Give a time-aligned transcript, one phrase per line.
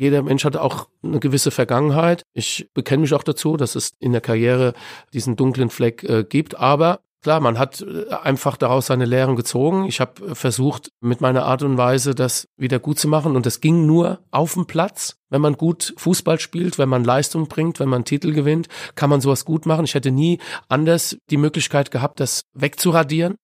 [0.00, 2.22] jeder Mensch hat auch eine gewisse Vergangenheit.
[2.32, 4.72] Ich bekenne mich auch dazu, dass es in der Karriere
[5.12, 6.58] diesen dunklen Fleck äh, gibt.
[6.58, 9.84] Aber Klar, man hat äh, einfach daraus seine Lehren gezogen.
[9.84, 13.36] Ich habe versucht, mit meiner Art und Weise das wieder gut zu machen.
[13.36, 15.16] Und das ging nur auf dem Platz.
[15.28, 19.20] Wenn man gut Fußball spielt, wenn man Leistung bringt, wenn man Titel gewinnt, kann man
[19.20, 19.84] sowas gut machen.
[19.84, 20.38] Ich hätte nie
[20.70, 23.36] anders die Möglichkeit gehabt, das wegzuradieren.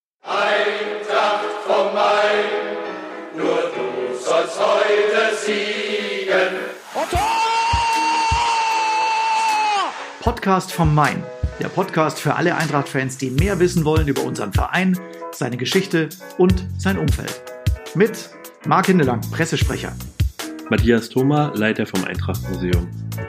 [10.27, 11.23] Podcast vom Main
[11.61, 14.99] der Podcast für alle Eintracht-Fans, die mehr wissen wollen über unseren Verein,
[15.31, 17.41] seine Geschichte und sein Umfeld.
[17.95, 18.31] Mit
[18.67, 19.93] Marc Hindelang, Pressesprecher.
[20.69, 22.89] Matthias Thoma, Leiter vom Eintracht-Museum.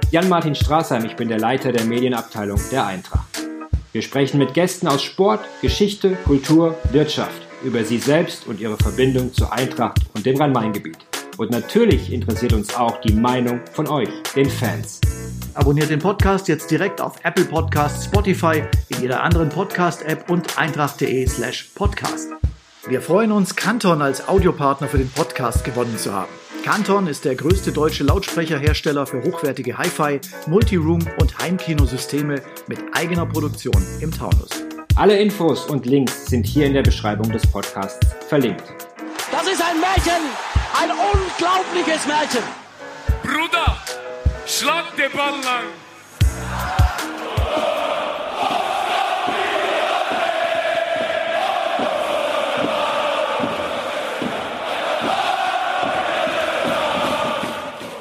[0.10, 3.44] Jan-Martin Straßheim, ich bin der Leiter der Medienabteilung der Eintracht.
[3.92, 9.32] Wir sprechen mit Gästen aus Sport, Geschichte, Kultur, Wirtschaft über sie selbst und ihre Verbindung
[9.32, 10.98] zur Eintracht und dem Rhein-Main-Gebiet.
[11.38, 15.00] Und natürlich interessiert uns auch die Meinung von euch, den Fans.
[15.58, 21.26] Abonniert den Podcast jetzt direkt auf Apple Podcasts, Spotify, in jeder anderen Podcast-App und eintracht.de
[21.26, 22.30] slash podcast.
[22.88, 26.30] Wir freuen uns, Canton als Audiopartner für den Podcast gewonnen zu haben.
[26.64, 33.84] Canton ist der größte deutsche Lautsprecherhersteller für hochwertige Hi-Fi, Multiroom und Heimkinosysteme mit eigener Produktion
[34.00, 34.52] im Taunus.
[34.96, 38.64] Alle Infos und Links sind hier in der Beschreibung des Podcasts verlinkt.
[39.32, 40.22] Das ist ein Märchen,
[40.80, 42.44] ein unglaubliches Märchen.
[43.24, 43.87] Bruder!
[44.48, 45.87] Schlag den Ball lang.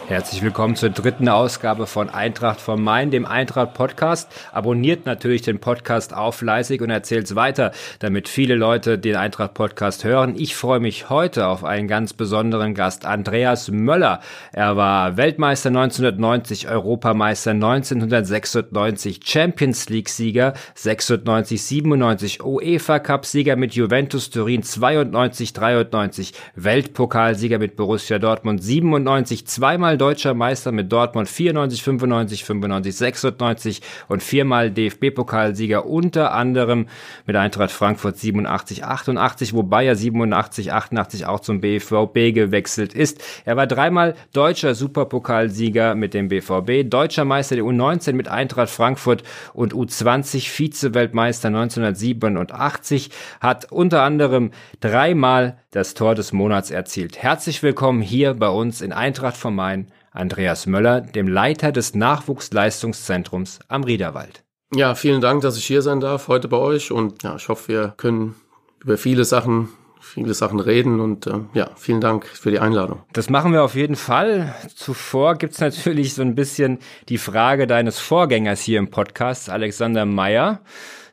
[0.09, 4.29] Herzlich willkommen zur dritten Ausgabe von Eintracht vom Main, dem Eintracht Podcast.
[4.53, 9.55] Abonniert natürlich den Podcast auf fleißig und erzählt es weiter, damit viele Leute den Eintracht
[9.55, 10.37] Podcast hören.
[10.37, 14.21] Ich freue mich heute auf einen ganz besonderen Gast, Andreas Möller.
[14.53, 23.75] Er war Weltmeister 1990, Europameister 1996, Champions League Sieger 96, 97, UEFA Cup Sieger mit
[23.75, 31.29] Juventus Turin 92, 93, Weltpokalsieger mit Borussia Dortmund 97, zweimal viermal deutscher Meister mit Dortmund
[31.29, 36.87] 94, 95, 95, 96 und viermal DFB-Pokalsieger unter anderem
[37.27, 43.23] mit Eintracht Frankfurt 87, 88, wobei er 87, 88 auch zum BVB gewechselt ist.
[43.45, 49.23] Er war dreimal deutscher Superpokalsieger mit dem BVB, deutscher Meister der U19 mit Eintracht Frankfurt
[49.55, 57.23] und U20 Vize-Weltmeister 1987, hat unter anderem dreimal das Tor des Monats erzielt.
[57.23, 63.59] Herzlich willkommen hier bei uns in Eintracht vom Main, Andreas Möller, dem Leiter des Nachwuchsleistungszentrums
[63.69, 64.43] am Riederwald.
[64.75, 67.69] Ja, vielen Dank, dass ich hier sein darf heute bei euch und ja, ich hoffe,
[67.69, 68.37] wir können
[68.83, 69.69] über viele Sachen
[70.01, 73.03] viele Sachen reden und äh, ja, vielen Dank für die Einladung.
[73.13, 74.55] Das machen wir auf jeden Fall.
[74.75, 76.79] Zuvor gibt's natürlich so ein bisschen
[77.11, 80.61] die Frage deines Vorgängers hier im Podcast, Alexander Meyer.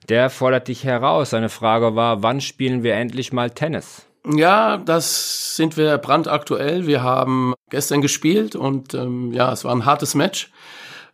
[0.08, 1.32] Der fordert dich heraus.
[1.32, 4.06] Seine Frage war, wann spielen wir endlich mal Tennis?
[4.26, 6.88] Ja, das sind wir brandaktuell.
[6.88, 10.52] Wir haben gestern gespielt und ähm, ja, es war ein hartes Match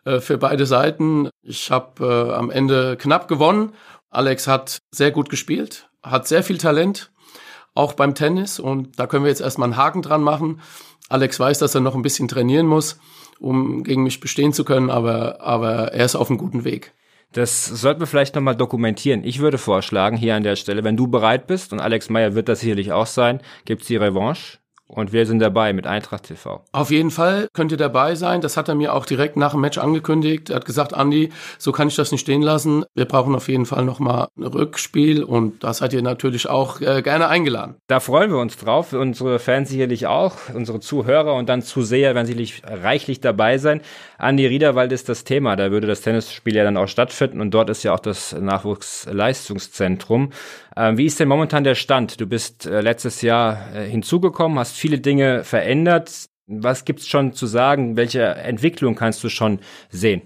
[0.05, 1.29] äh, für beide Seiten.
[1.41, 3.73] Ich habe äh, am Ende knapp gewonnen.
[4.11, 7.11] Alex hat sehr gut gespielt, hat sehr viel Talent,
[7.73, 10.61] auch beim Tennis und da können wir jetzt erstmal einen Haken dran machen.
[11.09, 12.99] Alex weiß, dass er noch ein bisschen trainieren muss,
[13.39, 16.93] um gegen mich bestehen zu können, aber, aber er ist auf einem guten Weg.
[17.33, 19.23] Das sollten wir vielleicht nochmal dokumentieren.
[19.23, 22.49] Ich würde vorschlagen, hier an der Stelle, wenn du bereit bist, und Alex Meyer wird
[22.49, 24.57] das sicherlich auch sein, gibt's die Revanche.
[24.91, 26.63] Und wir sind dabei mit Eintracht TV.
[26.71, 28.41] Auf jeden Fall könnt ihr dabei sein.
[28.41, 30.49] Das hat er mir auch direkt nach dem Match angekündigt.
[30.49, 31.29] Er hat gesagt, Andi,
[31.59, 32.85] so kann ich das nicht stehen lassen.
[32.95, 37.03] Wir brauchen auf jeden Fall nochmal ein Rückspiel und da seid ihr natürlich auch äh,
[37.03, 37.75] gerne eingeladen.
[37.85, 38.91] Da freuen wir uns drauf.
[38.93, 43.81] Unsere Fans sicherlich auch, unsere Zuhörer und dann Zuseher werden sicherlich reichlich dabei sein.
[44.19, 45.55] Andi Riederwald ist das Thema.
[45.55, 50.31] Da würde das Tennisspiel ja dann auch stattfinden und dort ist ja auch das Nachwuchsleistungszentrum.
[50.75, 52.19] Ähm, wie ist denn momentan der Stand?
[52.19, 56.25] Du bist äh, letztes Jahr äh, hinzugekommen, hast viele Dinge verändert.
[56.47, 57.95] Was gibt's schon zu sagen?
[57.95, 60.23] Welche Entwicklung kannst du schon sehen?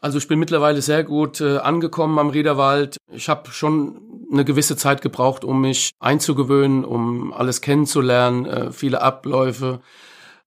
[0.00, 2.96] Also ich bin mittlerweile sehr gut äh, angekommen am Riederwald.
[3.12, 4.00] Ich habe schon
[4.32, 9.80] eine gewisse Zeit gebraucht, um mich einzugewöhnen, um alles kennenzulernen, äh, viele Abläufe.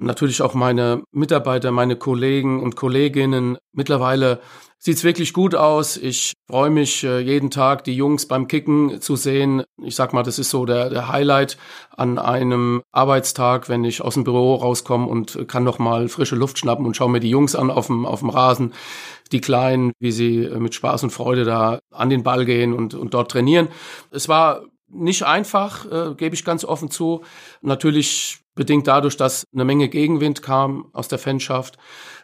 [0.03, 3.59] Natürlich auch meine Mitarbeiter, meine Kollegen und Kolleginnen.
[3.71, 4.42] Mittlerweile
[4.80, 5.95] sieht's wirklich gut aus.
[5.95, 9.62] Ich freue mich äh, jeden Tag, die Jungs beim Kicken zu sehen.
[9.80, 11.57] Ich sag mal, das ist so der, der Highlight
[11.95, 16.57] an einem Arbeitstag, wenn ich aus dem Büro rauskomme und kann noch mal frische Luft
[16.57, 18.74] schnappen und schaue mir die Jungs an auf dem, auf dem Rasen,
[19.31, 22.95] die Kleinen, wie sie äh, mit Spaß und Freude da an den Ball gehen und,
[22.95, 23.68] und dort trainieren.
[24.09, 27.23] Es war nicht einfach, äh, gebe ich ganz offen zu.
[27.61, 31.77] Natürlich bedingt dadurch, dass eine Menge Gegenwind kam aus der Fanschaft,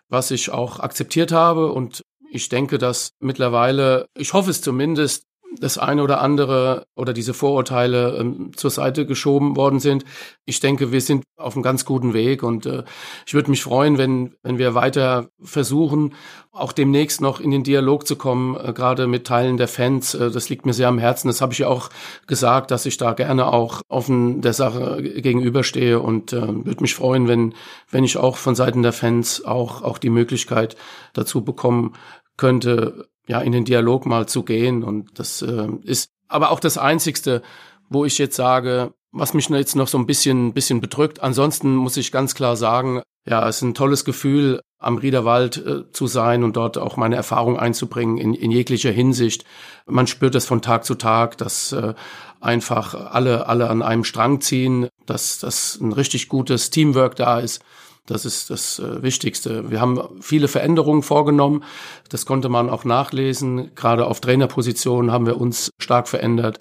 [0.09, 5.26] was ich auch akzeptiert habe und ich denke, dass mittlerweile, ich hoffe es zumindest,
[5.59, 10.05] das eine oder andere oder diese Vorurteile ähm, zur Seite geschoben worden sind.
[10.45, 12.83] Ich denke, wir sind auf einem ganz guten Weg und äh,
[13.25, 16.13] ich würde mich freuen, wenn, wenn wir weiter versuchen,
[16.51, 20.13] auch demnächst noch in den Dialog zu kommen, äh, gerade mit Teilen der Fans.
[20.13, 21.27] Äh, das liegt mir sehr am Herzen.
[21.27, 21.89] Das habe ich ja auch
[22.27, 27.27] gesagt, dass ich da gerne auch offen der Sache gegenüberstehe und äh, würde mich freuen,
[27.27, 27.53] wenn,
[27.89, 30.75] wenn ich auch von Seiten der Fans auch, auch die Möglichkeit
[31.13, 31.93] dazu bekommen
[32.37, 34.83] könnte, ja, in den Dialog mal zu gehen.
[34.83, 37.41] Und das äh, ist aber auch das Einzigste,
[37.89, 41.21] wo ich jetzt sage, was mich jetzt noch so ein bisschen, bisschen bedrückt.
[41.21, 45.91] Ansonsten muss ich ganz klar sagen, ja, es ist ein tolles Gefühl, am Riederwald äh,
[45.91, 49.43] zu sein und dort auch meine Erfahrung einzubringen in, in jeglicher Hinsicht.
[49.85, 51.95] Man spürt es von Tag zu Tag, dass äh,
[52.39, 57.63] einfach alle, alle an einem Strang ziehen, dass, dass ein richtig gutes Teamwork da ist.
[58.07, 59.69] Das ist das äh, Wichtigste.
[59.69, 61.63] Wir haben viele Veränderungen vorgenommen.
[62.09, 63.75] Das konnte man auch nachlesen.
[63.75, 66.59] Gerade auf Trainerpositionen haben wir uns stark verändert.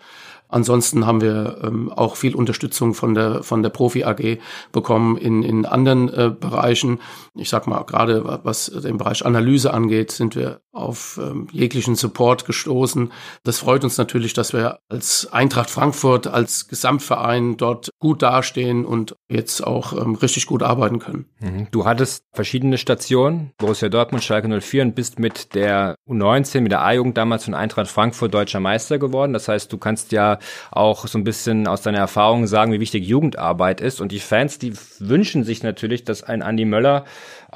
[0.49, 4.39] Ansonsten haben wir ähm, auch viel Unterstützung von der von der Profi AG
[4.71, 7.01] bekommen in in anderen äh, Bereichen.
[7.35, 12.45] Ich sag mal gerade was den Bereich Analyse angeht, sind wir auf ähm, jeglichen Support
[12.45, 13.13] gestoßen.
[13.45, 19.17] Das freut uns natürlich, dass wir als Eintracht Frankfurt als Gesamtverein dort gut dastehen und
[19.29, 21.27] jetzt auch ähm, richtig gut arbeiten können.
[21.41, 21.69] Mhm.
[21.71, 26.83] Du hattest verschiedene Stationen, Borussia Dortmund, Schalke 04 und bist mit der U19, mit der
[26.83, 29.33] A-Jugend damals von Eintracht Frankfurt deutscher Meister geworden.
[29.33, 30.39] Das heißt, du kannst ja
[30.71, 34.01] auch so ein bisschen aus deiner Erfahrung sagen, wie wichtig Jugendarbeit ist.
[34.01, 37.05] Und die Fans, die wünschen sich natürlich, dass ein Andi Möller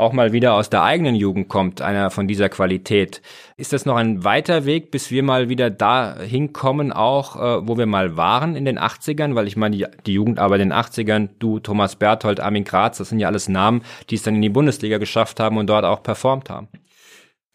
[0.00, 3.22] auch mal wieder aus der eigenen Jugend kommt, einer von dieser Qualität.
[3.56, 7.78] Ist das noch ein weiter Weg, bis wir mal wieder da hinkommen, auch äh, wo
[7.78, 9.34] wir mal waren in den 80ern?
[9.34, 13.10] Weil ich meine, die, die Jugendarbeit in den 80ern, du, Thomas Berthold, Armin Graz, das
[13.10, 16.02] sind ja alles Namen, die es dann in die Bundesliga geschafft haben und dort auch
[16.02, 16.68] performt haben.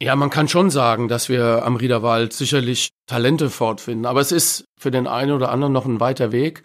[0.02, 4.06] Ja, man kann schon sagen, dass wir am Riederwald sicherlich Talente fortfinden.
[4.06, 6.64] Aber es ist für den einen oder anderen noch ein weiter Weg.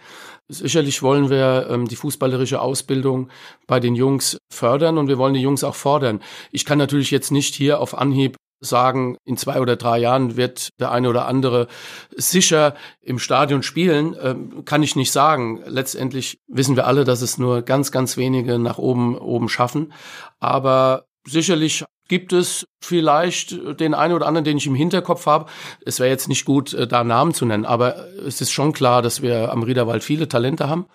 [0.53, 3.29] Sicherlich wollen wir ähm, die fußballerische Ausbildung
[3.69, 6.21] bei den Jungs fördern und wir wollen die Jungs auch fordern.
[6.51, 10.71] Ich kann natürlich jetzt nicht hier auf Anhieb sagen, in zwei oder drei Jahren wird
[10.81, 11.69] der eine oder andere
[12.17, 15.63] sicher im Stadion spielen, ähm, kann ich nicht sagen.
[15.67, 19.93] Letztendlich wissen wir alle, dass es nur ganz, ganz wenige nach oben, oben schaffen.
[20.41, 25.47] Aber sicherlich gibt es vielleicht den einen oder anderen, den ich im Hinterkopf habe.
[25.87, 29.01] Es wäre jetzt nicht gut, äh, da Namen zu nennen, aber es ist schon klar,
[29.01, 30.87] dass wir am Riederwald viele Talente haben.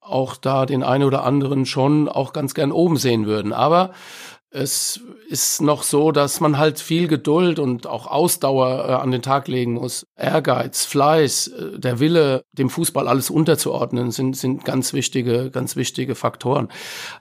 [0.00, 3.52] Auch da den einen oder anderen schon auch ganz gern oben sehen würden.
[3.52, 3.90] Aber
[4.50, 9.22] es ist noch so, dass man halt viel Geduld und auch Ausdauer äh, an den
[9.22, 10.06] Tag legen muss.
[10.16, 16.14] Ehrgeiz, Fleiß, äh, der Wille, dem Fußball alles unterzuordnen, sind, sind ganz wichtige, ganz wichtige
[16.14, 16.68] Faktoren.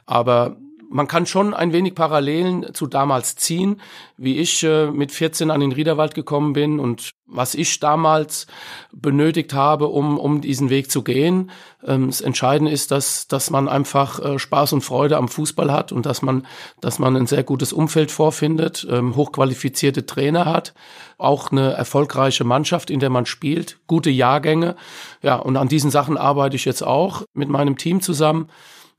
[0.05, 0.57] Aber
[0.91, 3.81] man kann schon ein wenig Parallelen zu damals ziehen,
[4.17, 8.45] wie ich äh, mit 14 an den Riederwald gekommen bin und was ich damals
[8.91, 11.49] benötigt habe, um, um diesen Weg zu gehen.
[11.85, 15.91] Ähm, das Entscheidende ist, dass, dass man einfach äh, Spaß und Freude am Fußball hat
[15.91, 16.45] und dass man,
[16.81, 20.73] dass man ein sehr gutes Umfeld vorfindet, ähm, hochqualifizierte Trainer hat,
[21.17, 24.75] auch eine erfolgreiche Mannschaft, in der man spielt, gute Jahrgänge.
[25.21, 28.49] Ja, und an diesen Sachen arbeite ich jetzt auch mit meinem Team zusammen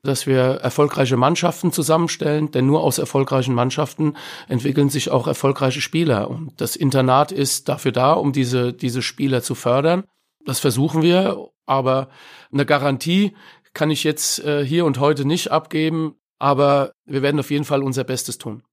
[0.03, 4.17] dass wir erfolgreiche Mannschaften zusammenstellen, denn nur aus erfolgreichen Mannschaften
[4.49, 6.29] entwickeln sich auch erfolgreiche Spieler.
[6.29, 10.05] Und das Internat ist dafür da, um diese, diese Spieler zu fördern.
[10.45, 12.09] Das versuchen wir, aber
[12.53, 13.37] eine Garantie
[13.75, 17.83] kann ich jetzt äh, hier und heute nicht abgeben, aber wir werden auf jeden Fall
[17.83, 18.65] unser Bestes tun.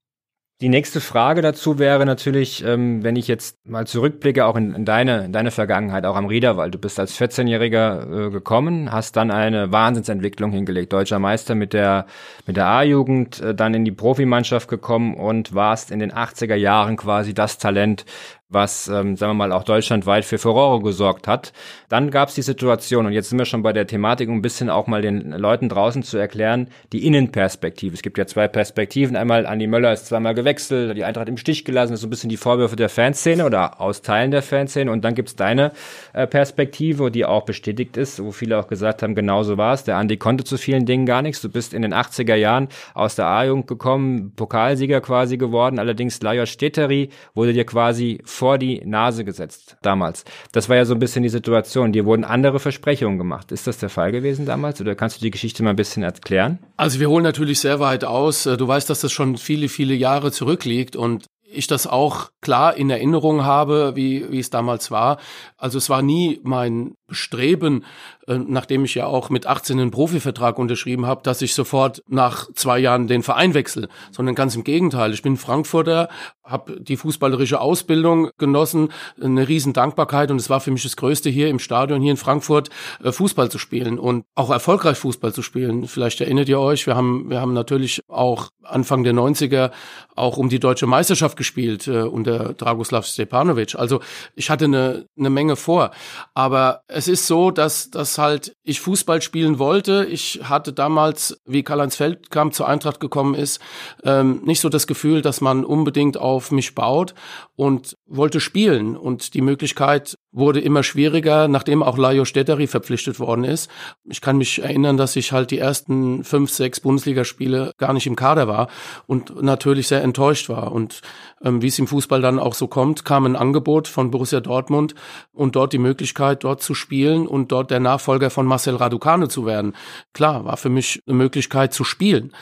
[0.61, 4.83] Die nächste Frage dazu wäre natürlich, ähm, wenn ich jetzt mal zurückblicke, auch in, in,
[4.83, 6.73] deine, in deine Vergangenheit, auch am Riederwald.
[6.73, 10.91] Du bist als 14-Jähriger äh, gekommen, hast dann eine Wahnsinnsentwicklung hingelegt.
[10.91, 12.07] Deutscher Meister mit der,
[12.45, 16.97] mit der A-Jugend, äh, dann in die Profimannschaft gekommen und warst in den 80er Jahren
[16.97, 18.03] quasi das Talent,
[18.49, 21.53] was, ähm, sagen wir mal, auch deutschlandweit für Furore gesorgt hat.
[21.87, 24.41] Dann gab es die Situation, und jetzt sind wir schon bei der Thematik, um ein
[24.41, 27.93] bisschen auch mal den Leuten draußen zu erklären, die Innenperspektive.
[27.93, 29.15] Es gibt ja zwei Perspektiven.
[29.15, 32.09] Einmal, Andi Möller ist zweimal gewechselt, die Eintracht im Stich gelassen, das ist so ein
[32.09, 34.91] bisschen die Vorwürfe der Fanszene oder aus Teilen der Fanszene.
[34.91, 35.71] Und dann gibt's deine
[36.13, 39.83] äh, Perspektive, die auch bestätigt ist, wo viele auch gesagt haben, genauso war es.
[39.83, 41.41] Der Andi konnte zu vielen Dingen gar nichts.
[41.41, 45.77] Du bist in den 80er Jahren aus der A-Jugend gekommen, Pokalsieger quasi geworden.
[45.77, 50.23] Allerdings Lajos Steteri wurde dir quasi vor die Nase gesetzt damals.
[50.53, 51.91] Das war ja so ein bisschen die Situation.
[51.91, 53.51] Dir wurden andere Versprechungen gemacht.
[53.51, 56.59] Ist das der Fall gewesen damals oder kannst du die Geschichte mal ein bisschen erklären?
[56.77, 58.43] Also wir holen natürlich sehr weit aus.
[58.43, 62.89] Du weißt, dass das schon viele, viele Jahre zurückliegt und ich das auch klar in
[62.89, 65.17] Erinnerung habe, wie, wie es damals war.
[65.57, 67.83] Also es war nie mein, bestreben,
[68.27, 72.47] äh, nachdem ich ja auch mit 18 einen Profivertrag unterschrieben habe, dass ich sofort nach
[72.53, 75.13] zwei Jahren den Verein wechsle, sondern ganz im Gegenteil.
[75.13, 76.09] Ich bin Frankfurter,
[76.43, 78.89] habe die fußballerische Ausbildung genossen,
[79.21, 82.17] eine riesen Dankbarkeit und es war für mich das Größte hier im Stadion hier in
[82.17, 82.69] Frankfurt
[83.03, 85.87] äh, Fußball zu spielen und auch erfolgreich Fußball zu spielen.
[85.87, 89.71] Vielleicht erinnert ihr euch, wir haben wir haben natürlich auch Anfang der 90er
[90.15, 93.75] auch um die deutsche Meisterschaft gespielt äh, unter Dragoslav Stepanovic.
[93.75, 94.01] Also
[94.35, 95.91] ich hatte eine, eine Menge vor,
[96.33, 100.05] aber es ist so, dass, dass halt ich Fußball spielen wollte.
[100.11, 103.61] Ich hatte damals, wie Karl-Heinz Feldkamp zur Eintracht gekommen ist,
[104.03, 107.13] ähm, nicht so das Gefühl, dass man unbedingt auf mich baut
[107.55, 108.97] und wollte spielen.
[108.97, 113.69] Und die Möglichkeit wurde immer schwieriger, nachdem auch Lajo Stetteri verpflichtet worden ist.
[114.03, 118.15] Ich kann mich erinnern, dass ich halt die ersten fünf, sechs Bundesligaspiele gar nicht im
[118.15, 118.67] Kader war
[119.07, 120.71] und natürlich sehr enttäuscht war.
[120.71, 121.01] Und
[121.43, 124.95] ähm, wie es im Fußball dann auch so kommt, kam ein Angebot von Borussia Dortmund
[125.31, 129.45] und dort die Möglichkeit, dort zu spielen und dort der Nachfolger von Marcel Raducane zu
[129.45, 129.73] werden.
[130.13, 132.33] Klar, war für mich eine Möglichkeit zu spielen.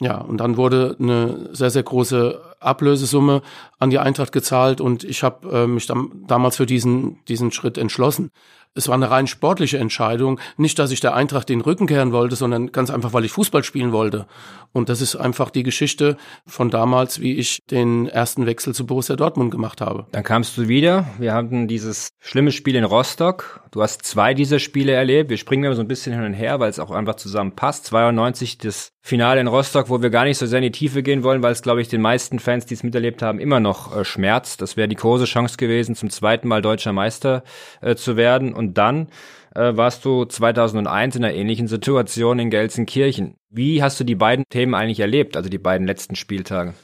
[0.00, 3.42] Ja, und dann wurde eine sehr, sehr große Ablösesumme
[3.78, 7.78] an die Eintracht gezahlt und ich habe äh, mich dann, damals für diesen, diesen Schritt
[7.78, 8.30] entschlossen.
[8.74, 10.38] Es war eine rein sportliche Entscheidung.
[10.56, 13.64] Nicht, dass ich der Eintracht den Rücken kehren wollte, sondern ganz einfach, weil ich Fußball
[13.64, 14.26] spielen wollte.
[14.72, 19.16] Und das ist einfach die Geschichte von damals, wie ich den ersten Wechsel zu Borussia
[19.16, 20.06] Dortmund gemacht habe.
[20.12, 21.06] Dann kamst du wieder.
[21.18, 23.62] Wir hatten dieses schlimme Spiel in Rostock.
[23.70, 25.30] Du hast zwei dieser Spiele erlebt.
[25.30, 27.86] Wir springen immer so ein bisschen hin und her, weil es auch einfach zusammen passt.
[27.86, 31.22] 92 das Finale in Rostock, wo wir gar nicht so sehr in die Tiefe gehen
[31.22, 34.04] wollen, weil es, glaube ich, den meisten Fans, die es miterlebt haben, immer noch äh,
[34.04, 34.62] schmerzt.
[34.62, 37.42] Das wäre die große Chance gewesen, zum zweiten Mal deutscher Meister
[37.80, 38.54] äh, zu werden.
[38.54, 39.08] Und dann
[39.54, 43.36] äh, warst du 2001 in einer ähnlichen Situation in Gelsenkirchen.
[43.50, 46.74] Wie hast du die beiden Themen eigentlich erlebt, also die beiden letzten Spieltage?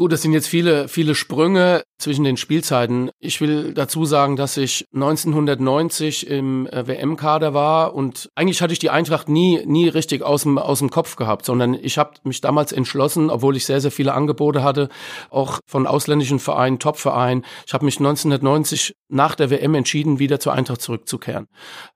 [0.00, 3.10] Gut, das sind jetzt viele, viele Sprünge zwischen den Spielzeiten.
[3.18, 8.78] Ich will dazu sagen, dass ich 1990 im äh, WM-Kader war und eigentlich hatte ich
[8.78, 12.40] die Eintracht nie, nie richtig aus dem, aus dem Kopf gehabt, sondern ich habe mich
[12.40, 14.88] damals entschlossen, obwohl ich sehr, sehr viele Angebote hatte,
[15.28, 17.44] auch von ausländischen Vereinen, Top-Vereinen.
[17.66, 21.46] Ich habe mich 1990 nach der WM entschieden, wieder zur Eintracht zurückzukehren.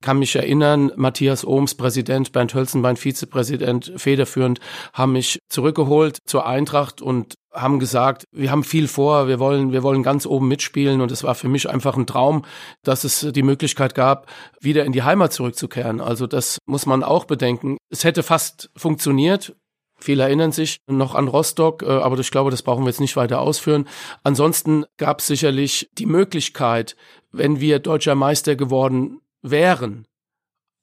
[0.02, 4.60] Kann mich erinnern, Matthias Ohms, Präsident, Bernd Hölzenbein, Vizepräsident, federführend,
[4.92, 9.82] haben mich zurückgeholt zur Eintracht und haben gesagt, wir haben viel vor, wir wollen, wir
[9.82, 12.44] wollen ganz oben mitspielen und es war für mich einfach ein Traum,
[12.82, 14.26] dass es die Möglichkeit gab,
[14.60, 16.00] wieder in die Heimat zurückzukehren.
[16.00, 17.78] Also das muss man auch bedenken.
[17.90, 19.56] Es hätte fast funktioniert.
[19.96, 23.16] Viele erinnern sich noch an Rostock, äh, aber ich glaube, das brauchen wir jetzt nicht
[23.16, 23.88] weiter ausführen.
[24.22, 26.96] Ansonsten gab es sicherlich die Möglichkeit,
[27.32, 30.06] wenn wir deutscher Meister geworden wären,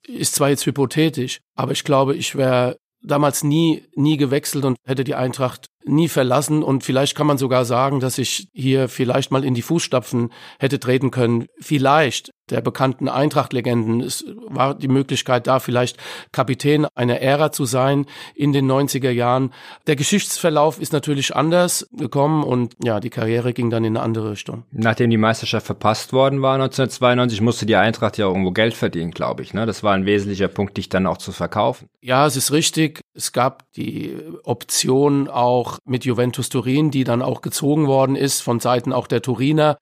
[0.08, 5.04] ist zwar jetzt hypothetisch, aber ich glaube, ich wäre damals nie, nie gewechselt und hätte
[5.04, 9.44] die Eintracht nie verlassen und vielleicht kann man sogar sagen, dass ich hier vielleicht mal
[9.44, 11.48] in die Fußstapfen hätte treten können.
[11.60, 14.02] Vielleicht der bekannten Eintracht-Legenden.
[14.02, 15.98] Es war die Möglichkeit da, vielleicht
[16.32, 18.06] Kapitän einer Ära zu sein
[18.36, 19.54] in den 90er Jahren.
[19.88, 24.32] Der Geschichtsverlauf ist natürlich anders gekommen und ja, die Karriere ging dann in eine andere
[24.32, 24.64] Richtung.
[24.72, 29.44] Nachdem die Meisterschaft verpasst worden war 1992, musste die Eintracht ja irgendwo Geld verdienen, glaube
[29.44, 29.54] ich.
[29.54, 29.66] Ne?
[29.66, 31.88] Das war ein wesentlicher Punkt, dich dann auch zu verkaufen.
[32.02, 33.02] Ja, es ist richtig.
[33.14, 38.60] Es gab die Option auch mit Juventus Turin, die dann auch gezogen worden ist von
[38.60, 39.78] Seiten auch der Turiner.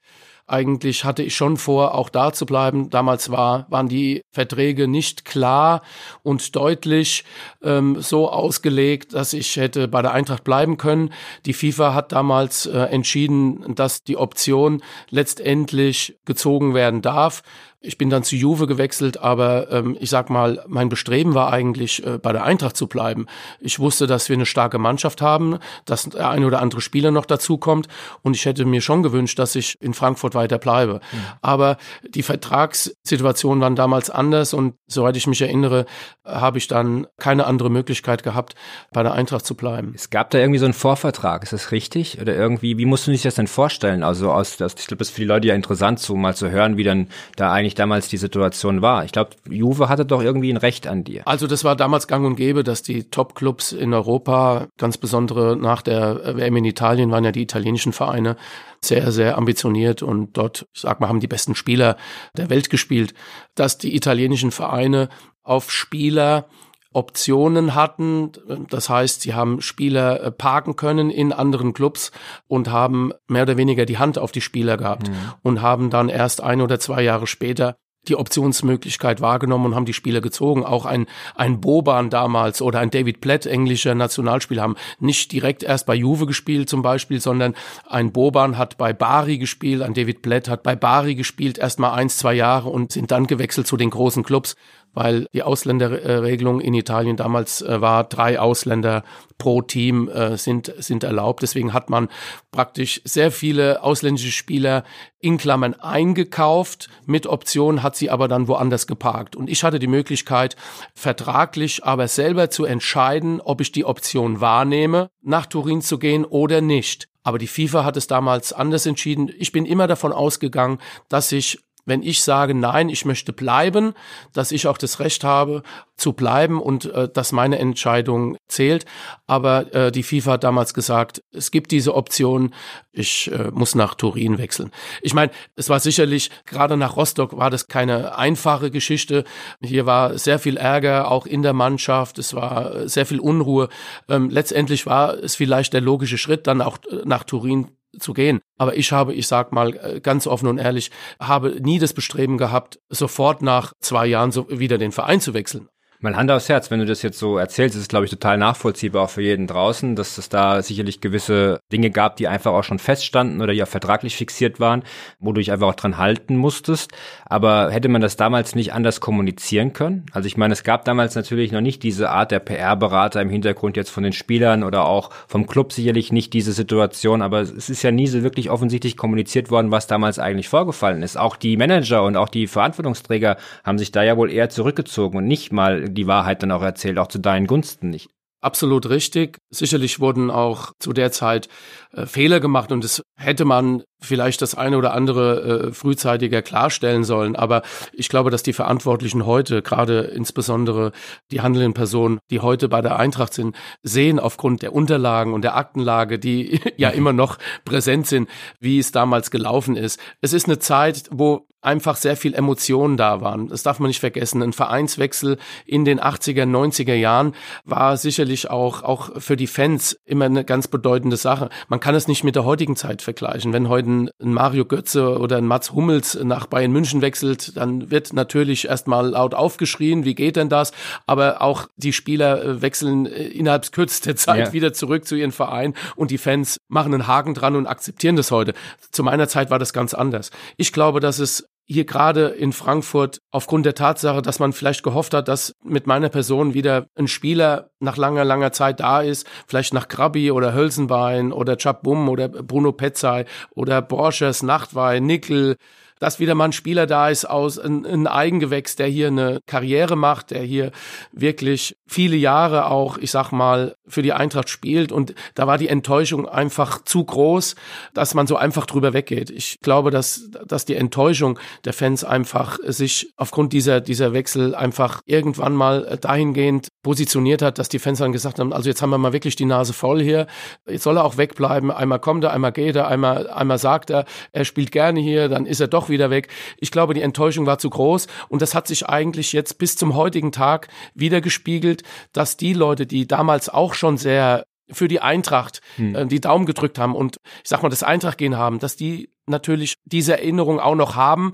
[0.49, 2.89] Eigentlich hatte ich schon vor, auch da zu bleiben.
[2.89, 5.81] Damals war, waren die Verträge nicht klar
[6.23, 7.23] und deutlich
[7.63, 11.13] ähm, so ausgelegt, dass ich hätte bei der Eintracht bleiben können.
[11.45, 17.43] Die FIFA hat damals äh, entschieden, dass die Option letztendlich gezogen werden darf.
[17.81, 22.05] Ich bin dann zu Juve gewechselt, aber ähm, ich sag mal, mein Bestreben war eigentlich,
[22.05, 23.27] äh, bei der Eintracht zu bleiben.
[23.61, 27.25] Ich wusste, dass wir eine starke Mannschaft haben, dass der eine oder andere Spieler noch
[27.25, 27.87] dazukommt
[28.21, 30.95] und ich hätte mir schon gewünscht, dass ich in Frankfurt weiter bleibe.
[30.95, 31.17] Mhm.
[31.41, 35.85] Aber die Vertragssituationen waren damals anders und soweit ich mich erinnere,
[36.25, 38.55] habe ich dann keine andere Möglichkeit gehabt,
[38.91, 39.93] bei der Eintracht zu bleiben.
[39.95, 42.19] Es gab da irgendwie so einen Vorvertrag, ist das richtig?
[42.21, 44.03] Oder irgendwie, wie musst du dich das denn vorstellen?
[44.03, 46.49] Also aus, das, ich glaube, das ist für die Leute ja interessant, so mal zu
[46.49, 49.05] hören, wie dann da eigentlich damals die Situation war.
[49.05, 51.27] Ich glaube, Juve hatte doch irgendwie ein Recht an dir.
[51.27, 55.81] Also das war damals gang und gäbe, dass die Top-Clubs in Europa, ganz besondere nach
[55.81, 58.35] der WM in Italien, waren ja die italienischen Vereine
[58.81, 61.97] sehr, sehr ambitioniert und dort, ich sag mal, haben die besten Spieler
[62.37, 63.13] der Welt gespielt,
[63.55, 65.09] dass die italienischen Vereine
[65.43, 66.47] auf Spieler
[66.91, 68.31] Optionen hatten.
[68.69, 72.11] Das heißt, sie haben Spieler äh, parken können in anderen Clubs
[72.47, 75.15] und haben mehr oder weniger die Hand auf die Spieler gehabt mhm.
[75.43, 77.75] und haben dann erst ein oder zwei Jahre später
[78.07, 80.65] die Optionsmöglichkeit wahrgenommen und haben die Spieler gezogen.
[80.65, 81.05] Auch ein,
[81.35, 86.25] ein Boban damals oder ein David Platt, englischer Nationalspieler, haben nicht direkt erst bei Juve
[86.25, 87.55] gespielt zum Beispiel, sondern
[87.87, 91.93] ein Boban hat bei Bari gespielt, ein David Platt hat bei Bari gespielt, erst mal
[91.93, 94.55] eins, zwei Jahre und sind dann gewechselt zu den großen Clubs
[94.93, 99.03] weil die Ausländerregelung in Italien damals äh, war, drei Ausländer
[99.37, 101.41] pro Team äh, sind, sind erlaubt.
[101.41, 102.09] Deswegen hat man
[102.51, 104.83] praktisch sehr viele ausländische Spieler
[105.19, 109.35] in Klammern eingekauft, mit Option hat sie aber dann woanders geparkt.
[109.35, 110.55] Und ich hatte die Möglichkeit,
[110.93, 116.61] vertraglich aber selber zu entscheiden, ob ich die Option wahrnehme, nach Turin zu gehen oder
[116.61, 117.09] nicht.
[117.23, 119.29] Aber die FIFA hat es damals anders entschieden.
[119.37, 120.79] Ich bin immer davon ausgegangen,
[121.09, 123.93] dass ich wenn ich sage, nein, ich möchte bleiben,
[124.33, 125.63] dass ich auch das Recht habe
[125.97, 128.85] zu bleiben und äh, dass meine Entscheidung zählt.
[129.27, 132.53] Aber äh, die FIFA hat damals gesagt, es gibt diese Option,
[132.93, 134.71] ich äh, muss nach Turin wechseln.
[135.01, 139.25] Ich meine, es war sicherlich, gerade nach Rostock war das keine einfache Geschichte.
[139.61, 143.69] Hier war sehr viel Ärger, auch in der Mannschaft, es war sehr viel Unruhe.
[144.07, 147.67] Ähm, letztendlich war es vielleicht der logische Schritt, dann auch äh, nach Turin
[147.97, 148.39] zu gehen.
[148.57, 152.37] Aber ich habe, ich sag mal äh, ganz offen und ehrlich, habe nie das Bestreben
[152.37, 155.69] gehabt, sofort nach zwei Jahren so wieder den Verein zu wechseln.
[156.01, 158.37] Mal Hand aufs Herz, wenn du das jetzt so erzählst, ist es, glaube ich, total
[158.37, 162.63] nachvollziehbar auch für jeden draußen, dass es da sicherlich gewisse Dinge gab, die einfach auch
[162.63, 164.83] schon feststanden oder ja vertraglich fixiert waren,
[165.19, 166.93] wo du dich einfach auch dran halten musstest.
[167.25, 170.05] Aber hätte man das damals nicht anders kommunizieren können?
[170.13, 173.75] Also ich meine, es gab damals natürlich noch nicht diese Art der PR-Berater im Hintergrund
[173.75, 177.83] jetzt von den Spielern oder auch vom Club sicherlich nicht diese Situation, aber es ist
[177.83, 181.17] ja nie so wirklich offensichtlich kommuniziert worden, was damals eigentlich vorgefallen ist.
[181.17, 185.27] Auch die Manager und auch die Verantwortungsträger haben sich da ja wohl eher zurückgezogen und
[185.27, 188.09] nicht mal die Wahrheit dann auch erzählt, auch zu deinen Gunsten nicht.
[188.41, 189.37] Absolut richtig.
[189.49, 191.49] Sicherlich wurden auch zu der Zeit
[191.91, 197.03] äh, Fehler gemacht und es hätte man vielleicht das eine oder andere äh, frühzeitiger klarstellen
[197.03, 197.35] sollen.
[197.35, 197.61] Aber
[197.93, 200.91] ich glaube, dass die Verantwortlichen heute, gerade insbesondere
[201.31, 205.55] die handelnden Personen, die heute bei der Eintracht sind, sehen aufgrund der Unterlagen und der
[205.55, 208.29] Aktenlage, die ja immer noch präsent sind,
[208.59, 209.99] wie es damals gelaufen ist.
[210.21, 213.49] Es ist eine Zeit, wo einfach sehr viel Emotionen da waren.
[213.49, 214.41] Das darf man nicht vergessen.
[214.41, 220.25] Ein Vereinswechsel in den 80er, 90er Jahren war sicherlich auch, auch für die Fans immer
[220.25, 221.49] eine ganz bedeutende Sache.
[221.67, 223.51] Man kann es nicht mit der heutigen Zeit vergleichen.
[223.51, 228.13] Wenn heute ein Mario Götze oder ein Mats Hummels nach Bayern München wechselt, dann wird
[228.13, 230.71] natürlich erstmal laut aufgeschrien, wie geht denn das?
[231.07, 234.53] Aber auch die Spieler äh, wechseln äh, innerhalb kürzester Zeit ja.
[234.53, 238.31] wieder zurück zu ihren Verein und die Fans machen einen Haken dran und akzeptieren das
[238.31, 238.53] heute.
[238.91, 240.31] Zu meiner Zeit war das ganz anders.
[240.57, 245.13] Ich glaube, dass es hier gerade in Frankfurt aufgrund der Tatsache, dass man vielleicht gehofft
[245.13, 249.73] hat, dass mit meiner Person wieder ein Spieler nach langer, langer Zeit da ist, vielleicht
[249.75, 255.57] nach Krabi oder Hölzenbein oder Bum oder Bruno Petzai oder Borschers, Nachtwein, Nickel,
[255.99, 259.95] dass wieder mal ein Spieler da ist aus ein, ein Eigengewächs, der hier eine Karriere
[259.95, 260.71] macht, der hier
[261.11, 265.67] wirklich viele Jahre auch, ich sag mal, für die Eintracht spielt und da war die
[265.67, 267.55] Enttäuschung einfach zu groß,
[267.93, 269.29] dass man so einfach drüber weggeht.
[269.29, 275.01] Ich glaube, dass, dass die Enttäuschung der Fans einfach sich aufgrund dieser, dieser Wechsel einfach
[275.05, 278.97] irgendwann mal dahingehend positioniert hat, dass die Fans dann gesagt haben, also jetzt haben wir
[278.97, 280.27] mal wirklich die Nase voll hier,
[280.67, 284.05] jetzt soll er auch wegbleiben, einmal kommt er, einmal geht er, einmal, einmal sagt er,
[284.31, 286.29] er spielt gerne hier, dann ist er doch wieder weg.
[286.57, 289.95] Ich glaube, die Enttäuschung war zu groß und das hat sich eigentlich jetzt bis zum
[289.95, 295.61] heutigen Tag wieder gespiegelt, dass die Leute, die damals auch schon sehr für die Eintracht
[295.75, 295.95] hm.
[295.95, 299.11] äh, die Daumen gedrückt haben und ich sag mal das Eintracht gehen haben, dass die
[299.25, 301.33] natürlich diese Erinnerung auch noch haben,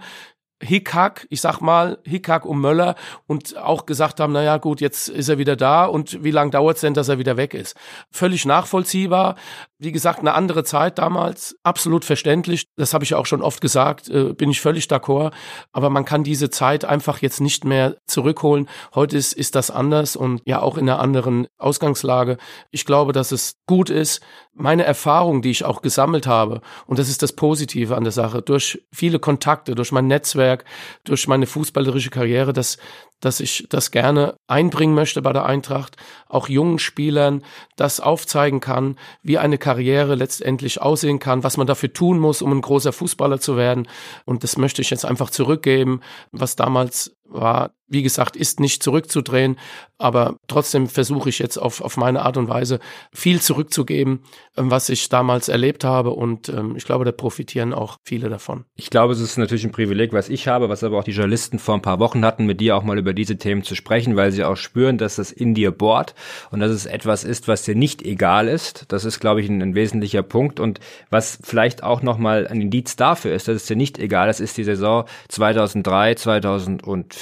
[0.66, 2.96] Hickhack, ich sag mal, Hickhack um Möller
[3.28, 6.76] und auch gesagt haben, naja gut, jetzt ist er wieder da und wie lange dauert
[6.76, 7.76] es denn, dass er wieder weg ist?
[8.12, 9.36] Völlig nachvollziehbar.
[9.78, 12.66] Wie gesagt, eine andere Zeit damals, absolut verständlich.
[12.78, 15.34] Das habe ich auch schon oft gesagt, äh, bin ich völlig d'accord.
[15.74, 18.70] Aber man kann diese Zeit einfach jetzt nicht mehr zurückholen.
[18.94, 22.38] Heute ist, ist das anders und ja auch in einer anderen Ausgangslage.
[22.72, 24.22] Ich glaube, dass es gut ist,
[24.54, 28.42] meine Erfahrung, die ich auch gesammelt habe, und das ist das Positive an der Sache,
[28.42, 30.64] durch viele Kontakte, durch mein Netzwerk,
[31.04, 32.78] durch meine fußballerische Karriere, dass,
[33.20, 35.98] dass ich das gerne einbringen möchte bei der Eintracht,
[36.28, 37.44] auch jungen Spielern
[37.76, 42.52] das aufzeigen kann, wie eine Karriere letztendlich aussehen kann, was man dafür tun muss, um
[42.52, 43.88] ein großer Fußballer zu werden.
[44.26, 46.02] Und das möchte ich jetzt einfach zurückgeben,
[46.32, 49.58] was damals war, wie gesagt, ist nicht zurückzudrehen,
[49.98, 52.80] aber trotzdem versuche ich jetzt auf, auf meine Art und Weise
[53.14, 54.22] viel zurückzugeben,
[54.58, 58.66] ähm, was ich damals erlebt habe und ähm, ich glaube, da profitieren auch viele davon.
[58.76, 61.60] Ich glaube, es ist natürlich ein Privileg, was ich habe, was aber auch die Journalisten
[61.60, 64.32] vor ein paar Wochen hatten, mit dir auch mal über diese Themen zu sprechen, weil
[64.32, 66.16] sie auch spüren, dass das in dir bohrt
[66.52, 68.86] und dass es etwas ist, was dir nicht egal ist.
[68.88, 70.80] Das ist, glaube ich, ein, ein wesentlicher Punkt und
[71.12, 74.58] was vielleicht auch nochmal ein Indiz dafür ist, dass es dir nicht egal ist, ist
[74.58, 77.15] die Saison 2003, 2004.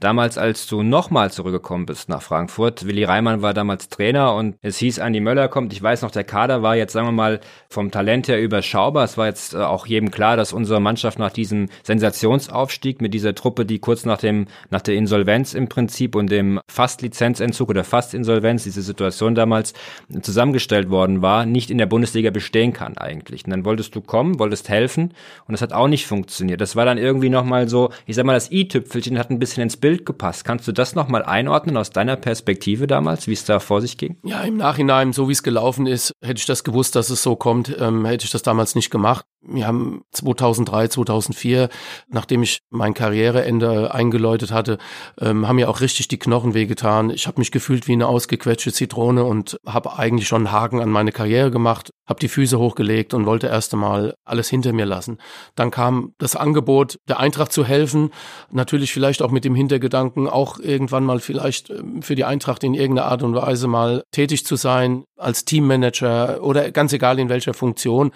[0.00, 2.86] Damals, als du nochmal zurückgekommen bist nach Frankfurt.
[2.86, 5.74] Willi Reimann war damals Trainer und es hieß, Andi Möller kommt.
[5.74, 9.04] Ich weiß noch, der Kader war jetzt, sagen wir mal, vom Talent her überschaubar.
[9.04, 13.34] Es war jetzt äh, auch jedem klar, dass unsere Mannschaft nach diesem Sensationsaufstieg mit dieser
[13.34, 18.64] Truppe, die kurz nach dem, nach der Insolvenz im Prinzip und dem Fast-Lizenzentzug oder Fast-Insolvenz,
[18.64, 19.74] diese Situation damals
[20.22, 23.44] zusammengestellt worden war, nicht in der Bundesliga bestehen kann eigentlich.
[23.44, 25.12] Und dann wolltest du kommen, wolltest helfen
[25.46, 26.60] und das hat auch nicht funktioniert.
[26.60, 29.76] Das war dann irgendwie nochmal so, ich sag mal, das i-Tüpfelchen hat ein bisschen ins
[29.76, 30.44] Bild gepasst.
[30.44, 34.18] Kannst du das nochmal einordnen aus deiner Perspektive damals, wie es da vor sich ging?
[34.24, 37.36] Ja, im Nachhinein, so wie es gelaufen ist, hätte ich das gewusst, dass es so
[37.36, 39.24] kommt, ähm, hätte ich das damals nicht gemacht.
[39.42, 41.70] Wir haben 2003, 2004,
[42.08, 44.76] nachdem ich mein Karriereende eingeläutet hatte,
[45.18, 47.08] ähm, haben mir auch richtig die Knochen wehgetan.
[47.08, 50.90] Ich habe mich gefühlt wie eine ausgequetschte Zitrone und habe eigentlich schon einen Haken an
[50.90, 55.18] meine Karriere gemacht, habe die Füße hochgelegt und wollte erst einmal alles hinter mir lassen.
[55.54, 58.10] Dann kam das Angebot, der Eintracht zu helfen,
[58.50, 62.74] natürlich vielleicht auch mit dem Hintergedanken, auch irgendwann mal vielleicht ähm, für die Eintracht in
[62.74, 67.54] irgendeiner Art und Weise mal tätig zu sein, als Teammanager oder ganz egal in welcher
[67.54, 68.12] Funktion.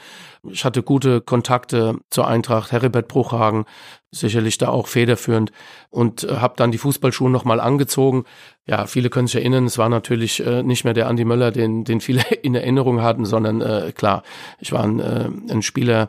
[0.50, 3.64] Ich hatte gute Kontakte zur Eintracht, Heribert Bruchhagen,
[4.10, 5.52] sicherlich da auch federführend
[5.90, 8.24] und äh, habe dann die Fußballschuhe nochmal angezogen.
[8.66, 11.84] Ja, viele können sich erinnern, es war natürlich äh, nicht mehr der Andi Möller, den,
[11.84, 14.22] den viele in Erinnerung hatten, sondern äh, klar,
[14.58, 16.08] ich war ein, äh, ein Spieler,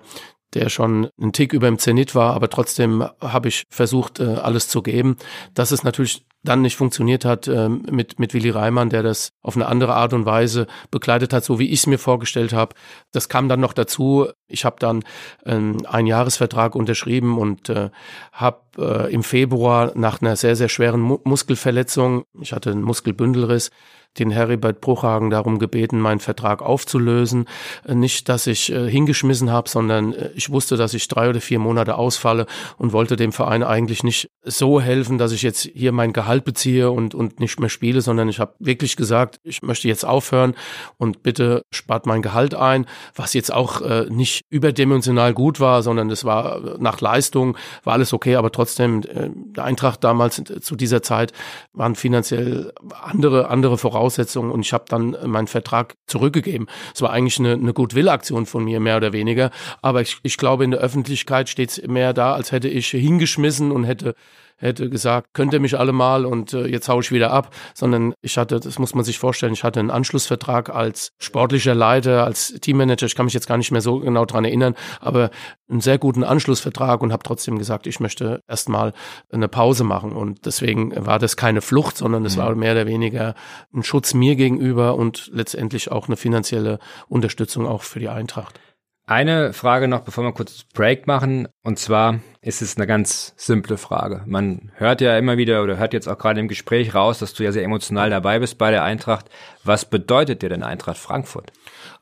[0.55, 4.67] der schon einen Tick über dem Zenit war, aber trotzdem habe ich versucht, äh, alles
[4.67, 5.17] zu geben.
[5.53, 9.55] Dass es natürlich dann nicht funktioniert hat ähm, mit, mit Willi Reimann, der das auf
[9.55, 12.75] eine andere Art und Weise begleitet hat, so wie ich es mir vorgestellt habe.
[13.11, 14.27] Das kam dann noch dazu.
[14.47, 15.03] Ich habe dann
[15.45, 17.89] ähm, einen Jahresvertrag unterschrieben und äh,
[18.31, 23.71] habe äh, im Februar nach einer sehr, sehr schweren Mu Muskelverletzung, ich hatte einen Muskelbündelriss,
[24.19, 27.45] den Heribert Bruchhagen darum gebeten, meinen Vertrag aufzulösen.
[27.85, 31.41] Äh, nicht, dass ich äh, hingeschmissen habe, sondern äh, ich wusste, dass ich drei oder
[31.41, 32.45] vier Monate ausfalle
[32.77, 36.91] und wollte dem Verein eigentlich nicht so helfen, dass ich jetzt hier mein Gehalt beziehe
[36.91, 40.55] und, und nicht mehr spiele, sondern ich habe wirklich gesagt, ich möchte jetzt aufhören
[40.97, 44.05] und bitte spart mein Gehalt ein, was jetzt auch äh,
[44.35, 49.29] nicht überdimensional gut war, sondern es war nach Leistung, war alles okay, aber trotzdem, äh,
[49.33, 51.31] der Eintracht damals zu dieser Zeit
[51.73, 56.67] waren finanziell andere, andere Voraussetzungen und ich habe dann meinen Vertrag zurückgegeben.
[56.93, 59.51] Es war eigentlich eine, eine Goodwill-Aktion von mir, mehr oder weniger.
[59.81, 63.71] Aber ich, ich glaube, in der Öffentlichkeit steht es mehr da, als hätte ich hingeschmissen
[63.71, 64.15] und hätte
[64.57, 68.13] hätte gesagt, könnt ihr mich alle mal und äh, jetzt hau ich wieder ab, sondern
[68.21, 72.53] ich hatte, das muss man sich vorstellen, ich hatte einen Anschlussvertrag als sportlicher Leiter, als
[72.61, 75.29] Teammanager, ich kann mich jetzt gar nicht mehr so genau dran erinnern, aber
[75.69, 78.93] einen sehr guten Anschlussvertrag und habe trotzdem gesagt, ich möchte erstmal
[79.31, 82.41] eine Pause machen und deswegen war das keine Flucht, sondern es mhm.
[82.41, 83.35] war mehr oder weniger
[83.73, 88.59] ein Schutz mir gegenüber und letztendlich auch eine finanzielle Unterstützung auch für die Eintracht.
[89.07, 91.47] Eine Frage noch, bevor wir kurz Break machen.
[91.63, 94.23] Und zwar ist es eine ganz simple Frage.
[94.25, 97.43] Man hört ja immer wieder oder hört jetzt auch gerade im Gespräch raus, dass du
[97.43, 99.29] ja sehr emotional dabei bist bei der Eintracht.
[99.63, 101.51] Was bedeutet dir denn Eintracht Frankfurt?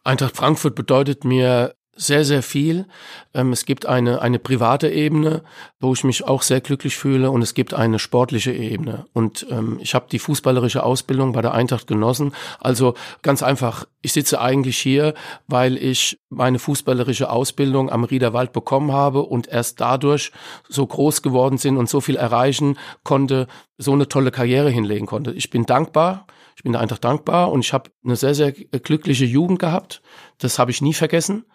[0.05, 2.85] Eintracht Frankfurt bedeutet mir sehr, sehr viel.
[3.33, 5.43] Ähm, es gibt eine, eine private Ebene,
[5.79, 9.05] wo ich mich auch sehr glücklich fühle und es gibt eine sportliche Ebene.
[9.13, 12.33] Und ähm, ich habe die fußballerische Ausbildung bei der Eintracht genossen.
[12.59, 15.13] Also ganz einfach, ich sitze eigentlich hier,
[15.47, 20.31] weil ich meine fußballerische Ausbildung am Riederwald bekommen habe und erst dadurch
[20.67, 25.31] so groß geworden sind und so viel erreichen konnte, so eine tolle Karriere hinlegen konnte.
[25.31, 26.25] Ich bin dankbar.
[26.55, 30.03] Ich bin der Eintracht dankbar und ich habe eine sehr, sehr glückliche Jugend gehabt.
[30.37, 31.45] Das habe ich nie vergessen.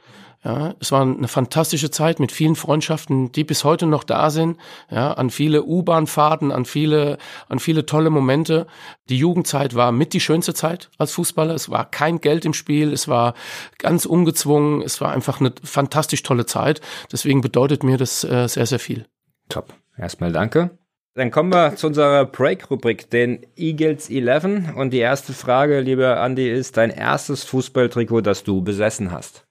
[0.44, 4.56] Ja, es war eine fantastische Zeit mit vielen Freundschaften, die bis heute noch da sind.
[4.88, 8.68] Ja, an viele U-Bahn-Fahrten, an viele, an viele tolle Momente.
[9.08, 11.54] Die Jugendzeit war mit die schönste Zeit als Fußballer.
[11.54, 12.92] Es war kein Geld im Spiel.
[12.92, 13.34] Es war
[13.78, 14.80] ganz ungezwungen.
[14.80, 16.80] Es war einfach eine fantastisch tolle Zeit.
[17.10, 19.06] Deswegen bedeutet mir das äh, sehr, sehr viel.
[19.48, 19.74] Top.
[19.96, 20.70] Erstmal danke.
[21.14, 24.76] Dann kommen wir zu unserer Break-Rubrik, den Eagles 11.
[24.76, 29.47] Und die erste Frage, lieber Andy, ist dein erstes Fußballtrikot, das du besessen hast.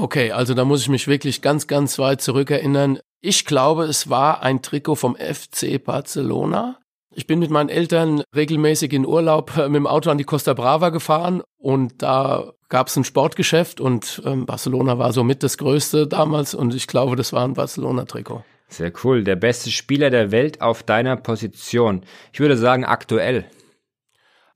[0.00, 2.98] Okay, also da muss ich mich wirklich ganz, ganz weit zurückerinnern.
[3.20, 6.78] Ich glaube, es war ein Trikot vom FC Barcelona.
[7.14, 10.52] Ich bin mit meinen Eltern regelmäßig in Urlaub äh, mit dem Auto an die Costa
[10.52, 16.08] Brava gefahren und da gab es ein Sportgeschäft und ähm, Barcelona war somit das größte
[16.08, 18.42] damals und ich glaube, das war ein Barcelona-Trikot.
[18.68, 19.22] Sehr cool.
[19.22, 22.04] Der beste Spieler der Welt auf deiner Position.
[22.32, 23.44] Ich würde sagen aktuell.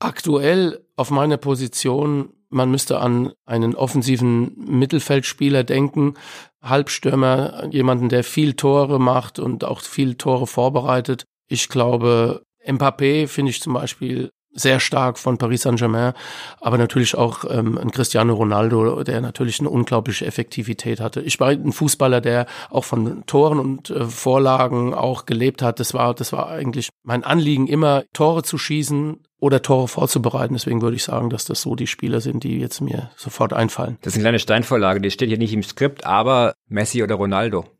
[0.01, 6.14] Aktuell auf meiner Position, man müsste an einen offensiven Mittelfeldspieler denken,
[6.62, 11.24] Halbstürmer, jemanden, der viel Tore macht und auch viel Tore vorbereitet.
[11.48, 16.14] Ich glaube, Mbappé finde ich zum Beispiel sehr stark von Paris Saint-Germain,
[16.61, 21.20] aber natürlich auch ähm, ein Cristiano Ronaldo, der natürlich eine unglaubliche Effektivität hatte.
[21.20, 25.80] Ich war ein Fußballer, der auch von Toren und äh, Vorlagen auch gelebt hat.
[25.80, 30.55] Das war, das war eigentlich mein Anliegen, immer Tore zu schießen oder Tore vorzubereiten.
[30.55, 33.98] Deswegen würde ich sagen, dass das so die Spieler sind, die jetzt mir sofort einfallen.
[34.03, 37.64] Das ist eine kleine Steinvorlage, die steht hier nicht im Skript, aber Messi oder Ronaldo.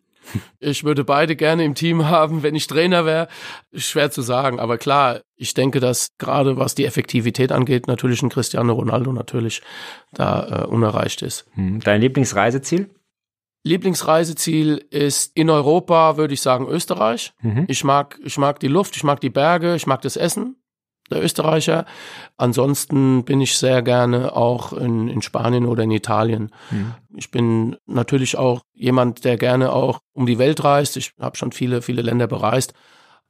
[0.61, 3.29] Ich würde beide gerne im Team haben, wenn ich Trainer wäre.
[3.73, 8.29] Schwer zu sagen, aber klar, ich denke, dass gerade was die Effektivität angeht, natürlich ein
[8.29, 9.63] Cristiano Ronaldo natürlich
[10.13, 11.47] da äh, unerreicht ist.
[11.55, 11.81] Hm.
[11.81, 12.91] Dein Lieblingsreiseziel?
[13.65, 17.33] Lieblingsreiseziel ist in Europa, würde ich sagen, Österreich.
[17.41, 17.65] Mhm.
[17.69, 20.57] Ich mag, ich mag die Luft, ich mag die Berge, ich mag das Essen
[21.11, 21.87] der Österreicher.
[22.37, 26.51] Ansonsten bin ich sehr gerne auch in, in Spanien oder in Italien.
[26.71, 26.95] Mhm.
[27.17, 30.97] Ich bin natürlich auch jemand, der gerne auch um die Welt reist.
[30.97, 32.75] Ich habe schon viele, viele Länder bereist.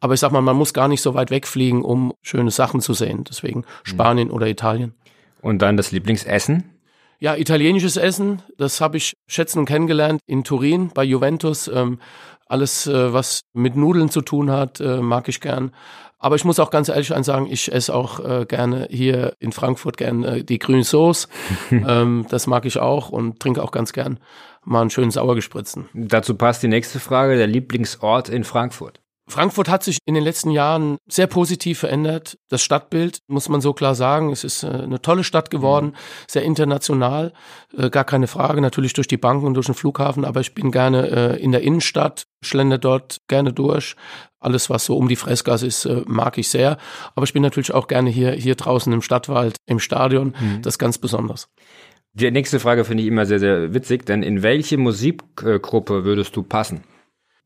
[0.00, 2.94] Aber ich sag mal, man muss gar nicht so weit wegfliegen, um schöne Sachen zu
[2.94, 3.24] sehen.
[3.28, 3.64] Deswegen mhm.
[3.84, 4.34] Spanien mhm.
[4.34, 4.94] oder Italien.
[5.40, 6.78] Und dann das Lieblingsessen?
[7.20, 11.66] Ja, italienisches Essen, das habe ich schätzen und kennengelernt in Turin bei Juventus.
[11.66, 11.98] Ähm,
[12.46, 15.72] alles, äh, was mit Nudeln zu tun hat, äh, mag ich gern.
[16.18, 19.96] Aber ich muss auch ganz ehrlich sagen, ich esse auch äh, gerne hier in Frankfurt
[19.96, 21.28] gern äh, die grüne Sauce.
[21.70, 24.18] ähm, das mag ich auch und trinke auch ganz gern
[24.64, 25.88] mal einen schönen Sauergespritzen.
[25.94, 29.00] Dazu passt die nächste Frage, der Lieblingsort in Frankfurt.
[29.28, 32.38] Frankfurt hat sich in den letzten Jahren sehr positiv verändert.
[32.48, 34.32] Das Stadtbild, muss man so klar sagen.
[34.32, 35.94] Es ist äh, eine tolle Stadt geworden,
[36.26, 37.32] sehr international,
[37.76, 40.70] äh, gar keine Frage, natürlich durch die Banken und durch den Flughafen, aber ich bin
[40.70, 43.96] gerne äh, in der Innenstadt, schlender dort gerne durch.
[44.40, 46.78] Alles, was so um die Fressgasse ist, mag ich sehr.
[47.16, 50.32] Aber ich bin natürlich auch gerne hier, hier draußen im Stadtwald, im Stadion.
[50.38, 50.62] Mhm.
[50.62, 51.48] Das ganz besonders.
[52.12, 56.44] Die nächste Frage finde ich immer sehr, sehr witzig, denn in welche Musikgruppe würdest du
[56.44, 56.82] passen?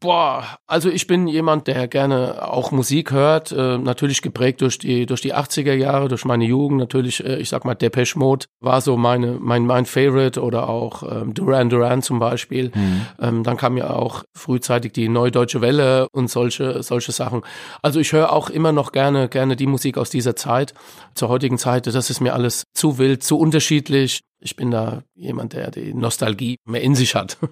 [0.03, 5.07] Boah, also ich bin jemand, der gerne auch Musik hört, äh, natürlich geprägt durch die
[5.07, 8.81] durch die 80er Jahre, durch meine Jugend, natürlich, äh, ich sag mal, Depeche Mode war
[8.81, 12.73] so meine mein mein Favorite oder auch ähm, Duran Duran zum Beispiel.
[12.75, 13.07] Mhm.
[13.21, 17.43] Ähm, dann kam ja auch frühzeitig die Neue Deutsche Welle und solche solche Sachen.
[17.81, 20.75] Also ich höre auch immer noch gerne gerne die Musik aus dieser Zeit,
[21.15, 21.87] zur heutigen Zeit.
[21.87, 24.23] Das ist mir alles zu wild, zu unterschiedlich.
[24.41, 27.39] Ich bin da jemand, der die Nostalgie mehr in sich hat.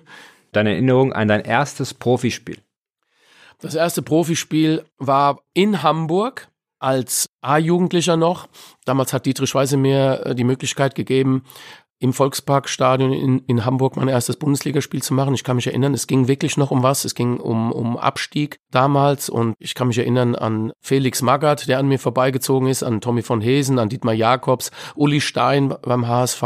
[0.53, 2.59] Deine Erinnerung an dein erstes Profispiel?
[3.61, 8.49] Das erste Profispiel war in Hamburg als A-Jugendlicher noch.
[8.85, 11.45] Damals hat Dietrich Weise mir äh, die Möglichkeit gegeben,
[12.01, 15.35] im Volksparkstadion in, in Hamburg mein erstes Bundesligaspiel zu machen.
[15.35, 17.05] Ich kann mich erinnern, es ging wirklich noch um was.
[17.05, 21.79] Es ging um, um Abstieg damals und ich kann mich erinnern an Felix Magath, der
[21.79, 26.43] an mir vorbeigezogen ist, an Tommy von Hesen, an Dietmar Jakobs, Uli Stein beim HSV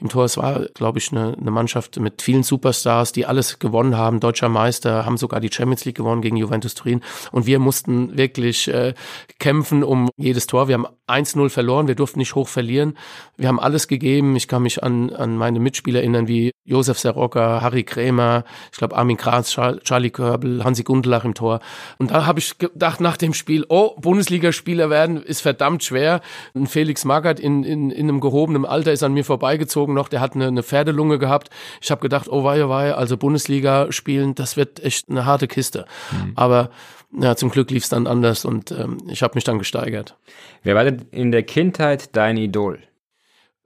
[0.00, 0.24] im Tor.
[0.24, 4.18] Es war, glaube ich, eine, eine Mannschaft mit vielen Superstars, die alles gewonnen haben.
[4.18, 8.66] Deutscher Meister, haben sogar die Champions League gewonnen gegen Juventus Turin und wir mussten wirklich
[8.66, 8.94] äh,
[9.38, 10.66] kämpfen um jedes Tor.
[10.66, 12.96] Wir haben 1-0 verloren, wir durften nicht hoch verlieren.
[13.36, 14.36] Wir haben alles gegeben.
[14.36, 18.96] Ich kann mich an, an meine Mitspieler erinnern, wie Josef Serocca, Harry Krämer, ich glaube
[18.96, 21.60] Armin Kranz, Charlie Körbel, Hansi Gundelach im Tor.
[21.98, 26.20] Und da habe ich gedacht nach dem Spiel, oh, Bundesligaspieler werden ist verdammt schwer.
[26.54, 30.20] Und Felix Magath in, in, in einem gehobenen Alter ist an mir vorbeigezogen noch, der
[30.20, 31.48] hat eine, eine Pferdelunge gehabt.
[31.80, 35.48] Ich habe gedacht, oh wei, oh wei, also Bundesliga spielen, das wird echt eine harte
[35.48, 35.86] Kiste.
[36.12, 36.32] Mhm.
[36.34, 36.70] Aber
[37.18, 40.16] ja, zum Glück lief es dann anders und ähm, ich habe mich dann gesteigert.
[40.62, 42.80] Wer war denn in der Kindheit dein Idol?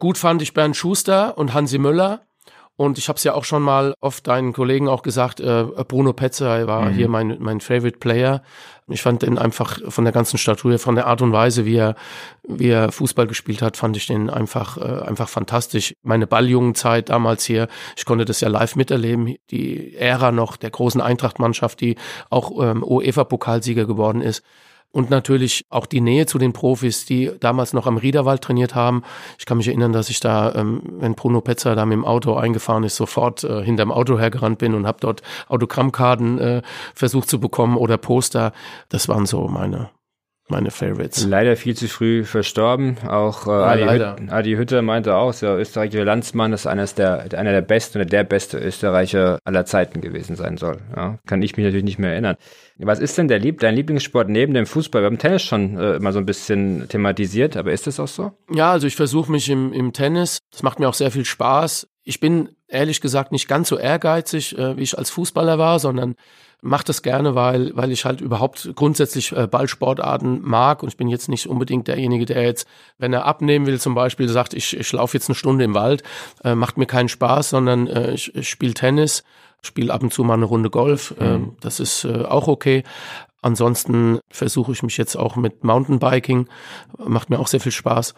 [0.03, 2.23] Gut fand ich Bernd Schuster und Hansi Müller.
[2.75, 6.13] Und ich habe es ja auch schon mal oft deinen Kollegen auch gesagt, äh, Bruno
[6.13, 6.95] Petzer war mhm.
[6.95, 8.43] hier mein, mein Favorite Player.
[8.89, 11.95] Ich fand den einfach von der ganzen Statur, von der Art und Weise, wie er,
[12.43, 15.95] wie er Fußball gespielt hat, fand ich den einfach, äh, einfach fantastisch.
[16.03, 21.01] Meine Balljungenzeit damals hier, ich konnte das ja live miterleben, die Ära noch der großen
[21.01, 21.95] Eintrachtmannschaft, die
[22.29, 24.43] auch ähm, UEFA-Pokalsieger geworden ist
[24.93, 29.03] und natürlich auch die Nähe zu den Profis, die damals noch am Riederwald trainiert haben.
[29.39, 32.35] Ich kann mich erinnern, dass ich da, ähm, wenn Bruno Petzer da mit dem Auto
[32.35, 36.63] eingefahren ist, sofort äh, hinterm Auto hergerannt bin und habe dort Autogrammkarten äh,
[36.95, 38.53] versucht zu bekommen oder Poster.
[38.91, 39.91] Das waren so meine
[40.53, 41.27] meine Favorites.
[41.27, 42.97] Leider viel zu früh verstorben.
[43.09, 47.27] Auch äh, ja, Adi, Hüt, Adi Hütter meinte auch, der österreichische Landsmann ist eines der,
[47.35, 50.79] einer der besten oder der beste Österreicher aller Zeiten gewesen sein soll.
[50.95, 52.37] Ja, kann ich mich natürlich nicht mehr erinnern.
[52.79, 55.03] Was ist denn der Lieb dein Lieblingssport neben dem Fußball?
[55.03, 58.33] Wir haben Tennis schon äh, mal so ein bisschen thematisiert, aber ist das auch so?
[58.53, 60.39] Ja, also ich versuche mich im, im Tennis.
[60.51, 61.89] Das macht mir auch sehr viel Spaß.
[62.05, 66.17] Ich bin ehrlich gesagt nicht ganz so ehrgeizig, äh, wie ich als Fußballer war, sondern
[66.63, 71.09] mache das gerne, weil, weil ich halt überhaupt grundsätzlich äh, Ballsportarten mag und ich bin
[71.09, 74.93] jetzt nicht unbedingt derjenige, der jetzt, wenn er abnehmen will, zum Beispiel sagt, ich, ich
[74.93, 76.05] laufe jetzt eine Stunde im Wald,
[76.45, 79.25] äh, macht mir keinen Spaß, sondern äh, ich, ich spiele Tennis,
[79.61, 81.57] spiele ab und zu mal eine Runde Golf, mhm.
[81.61, 82.85] das ist äh, auch okay.
[83.43, 86.49] Ansonsten versuche ich mich jetzt auch mit Mountainbiking,
[86.97, 88.15] macht mir auch sehr viel Spaß.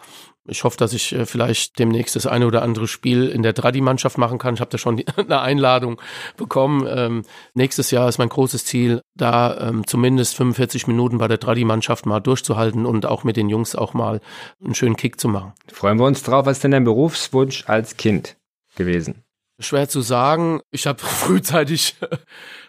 [0.47, 4.19] Ich hoffe, dass ich äh, vielleicht demnächst das eine oder andere Spiel in der Dradi-Mannschaft
[4.19, 4.53] machen kann.
[4.53, 5.99] Ich habe da schon eine Einladung
[6.37, 6.85] bekommen.
[6.87, 7.23] Ähm,
[7.55, 12.19] nächstes Jahr ist mein großes Ziel, da ähm, zumindest 45 Minuten bei der Dradi-Mannschaft mal
[12.19, 14.21] durchzuhalten und auch mit den Jungs auch mal
[14.63, 15.53] einen schönen Kick zu machen.
[15.73, 16.45] Freuen wir uns drauf.
[16.45, 18.37] Was ist denn dein Berufswunsch als Kind
[18.75, 19.23] gewesen?
[19.59, 20.61] Schwer zu sagen.
[20.71, 21.95] Ich habe frühzeitig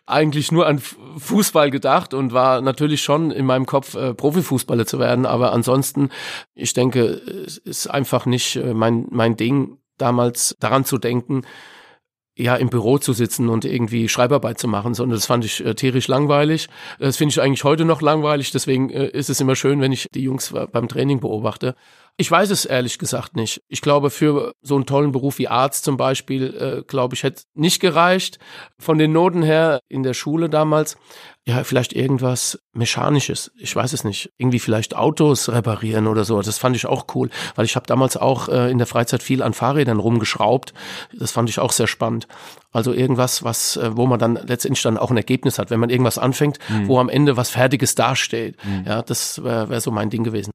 [0.07, 0.81] eigentlich nur an
[1.19, 6.11] Fußball gedacht und war natürlich schon in meinem Kopf äh, Profifußballer zu werden, aber ansonsten,
[6.55, 7.03] ich denke,
[7.47, 11.43] es ist einfach nicht äh, mein mein Ding damals daran zu denken,
[12.39, 15.75] ja, im Büro zu sitzen und irgendwie Schreibarbeit zu machen, sondern das fand ich äh,
[15.75, 16.69] tierisch langweilig.
[16.99, 20.07] Das finde ich eigentlich heute noch langweilig, deswegen äh, ist es immer schön, wenn ich
[20.15, 21.75] die Jungs beim Training beobachte.
[22.19, 23.63] Ich weiß es ehrlich gesagt nicht.
[23.69, 27.43] Ich glaube, für so einen tollen Beruf wie Arzt zum Beispiel, äh, glaube ich, hätte
[27.55, 28.39] nicht gereicht.
[28.79, 30.97] Von den Noten her in der Schule damals.
[31.45, 33.53] Ja, vielleicht irgendwas Mechanisches.
[33.59, 34.33] Ich weiß es nicht.
[34.39, 36.41] Irgendwie vielleicht Autos reparieren oder so.
[36.41, 39.43] Das fand ich auch cool, weil ich habe damals auch äh, in der Freizeit viel
[39.43, 40.73] an Fahrrädern rumgeschraubt.
[41.13, 42.27] Das fand ich auch sehr spannend.
[42.73, 45.91] Also irgendwas, was, äh, wo man dann letztendlich dann auch ein Ergebnis hat, wenn man
[45.91, 46.89] irgendwas anfängt, mhm.
[46.89, 48.57] wo am Ende was Fertiges dasteht.
[48.65, 48.85] Mhm.
[48.87, 50.51] Ja, das wäre wär so mein Ding gewesen.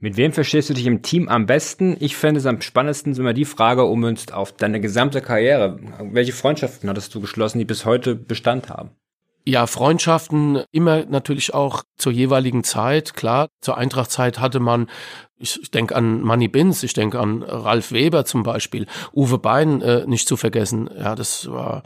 [0.00, 1.96] Mit wem verstehst du dich im Team am besten?
[1.98, 5.80] Ich fände es am spannendsten immer die Frage ummünzt auf deine gesamte Karriere.
[6.12, 8.90] Welche Freundschaften hattest du geschlossen, die bis heute Bestand haben?
[9.44, 13.14] Ja, Freundschaften immer natürlich auch zur jeweiligen Zeit.
[13.14, 14.88] Klar, zur Eintrachtzeit hatte man,
[15.36, 19.82] ich, ich denke an Manny Binz, ich denke an Ralf Weber zum Beispiel, Uwe Bein
[19.82, 20.88] äh, nicht zu vergessen.
[20.96, 21.82] Ja, das war,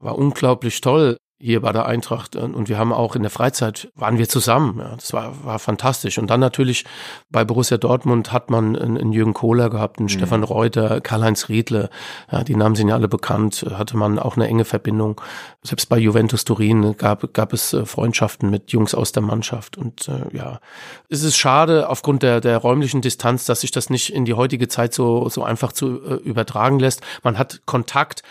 [0.00, 4.16] war unglaublich toll hier bei der Eintracht und wir haben auch in der Freizeit waren
[4.16, 4.78] wir zusammen.
[4.78, 6.18] Ja, das war, war fantastisch.
[6.18, 6.84] Und dann natürlich
[7.30, 10.10] bei Borussia Dortmund hat man einen, einen Jürgen Kohler gehabt, einen mhm.
[10.10, 11.90] Stefan Reuter, Karl-Heinz Riedle.
[12.30, 13.66] Ja, die Namen sind ja alle bekannt.
[13.72, 15.20] Hatte man auch eine enge Verbindung.
[15.62, 19.76] Selbst bei Juventus Turin gab, gab es äh, Freundschaften mit Jungs aus der Mannschaft.
[19.76, 20.60] Und äh, ja,
[21.08, 24.68] es ist schade aufgrund der, der räumlichen Distanz, dass sich das nicht in die heutige
[24.68, 27.00] Zeit so, so einfach zu äh, übertragen lässt.
[27.24, 28.22] Man hat Kontakt,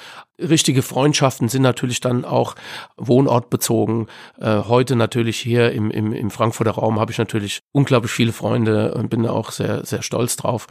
[0.41, 2.55] richtige Freundschaften sind natürlich dann auch
[2.97, 4.07] wohnortbezogen.
[4.39, 8.93] Äh, heute natürlich hier im, im, im Frankfurter Raum habe ich natürlich unglaublich viele Freunde
[8.93, 10.67] und bin auch sehr, sehr stolz drauf.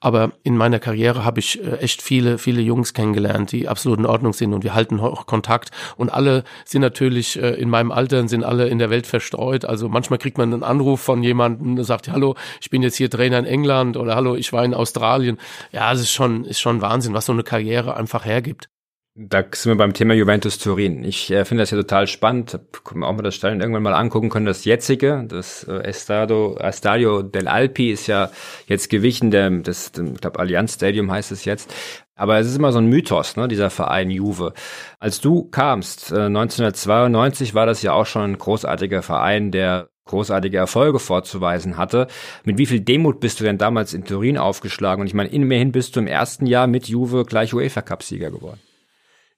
[0.00, 4.06] Aber in meiner Karriere habe ich äh, echt viele, viele Jungs kennengelernt, die absolut in
[4.06, 5.70] Ordnung sind und wir halten auch Kontakt.
[5.96, 9.64] Und alle sind natürlich äh, in meinem Alter, sind alle in der Welt verstreut.
[9.64, 13.10] Also manchmal kriegt man einen Anruf von jemandem, der sagt, hallo, ich bin jetzt hier
[13.10, 15.38] Trainer in England oder hallo, ich war in Australien.
[15.70, 18.68] Ja, es ist schon, ist schon Wahnsinn, was so eine Karriere einfach hergibt.
[19.14, 21.04] Da sind wir beim Thema Juventus Turin.
[21.04, 22.58] Ich äh, finde das ja total spannend.
[22.82, 24.46] Können wir auch mal das Stadion irgendwann mal angucken können.
[24.46, 28.30] Das jetzige, das äh, Estado, Estadio del Alpi ist ja
[28.68, 31.74] jetzt gewichen, der, das, ich glaube Allianz Stadium heißt es jetzt.
[32.14, 34.54] Aber es ist immer so ein Mythos, ne, dieser Verein Juve.
[34.98, 40.56] Als du kamst, äh, 1992 war das ja auch schon ein großartiger Verein, der großartige
[40.56, 42.06] Erfolge vorzuweisen hatte.
[42.44, 45.02] Mit wie viel Demut bist du denn damals in Turin aufgeschlagen?
[45.02, 48.60] Und ich meine, immerhin bist du im ersten Jahr mit Juve gleich UEFA-Cup-Sieger geworden.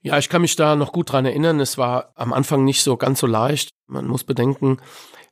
[0.05, 1.61] Ja, ich kann mich da noch gut dran erinnern.
[1.61, 3.71] Es war am Anfang nicht so ganz so leicht.
[3.87, 4.77] Man muss bedenken,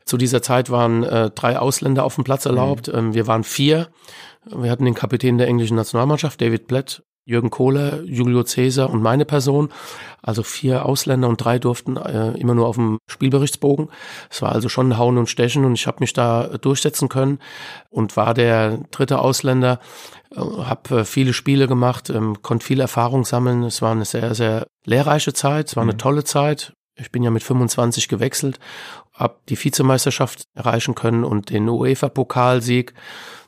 [0.06, 2.88] zu dieser Zeit waren äh, drei Ausländer auf dem Platz erlaubt.
[2.88, 2.94] Mhm.
[2.98, 3.88] Ähm, wir waren vier.
[4.46, 9.26] Wir hatten den Kapitän der englischen Nationalmannschaft, David Blett, Jürgen Kohler, Julio Cäsar und meine
[9.26, 9.68] Person.
[10.22, 13.90] Also vier Ausländer und drei durften äh, immer nur auf dem Spielberichtsbogen.
[14.30, 17.40] Es war also schon Hauen und Stechen und ich habe mich da durchsetzen können
[17.90, 19.80] und war der dritte Ausländer,
[20.36, 23.62] habe äh, viele Spiele gemacht, ähm, konnte viel Erfahrung sammeln.
[23.62, 25.98] Es war eine sehr, sehr lehrreiche Zeit, es war eine mhm.
[25.98, 26.72] tolle Zeit.
[26.94, 28.58] Ich bin ja mit 25 gewechselt,
[29.22, 32.94] habe die Vizemeisterschaft erreichen können und den UEFA-Pokalsieg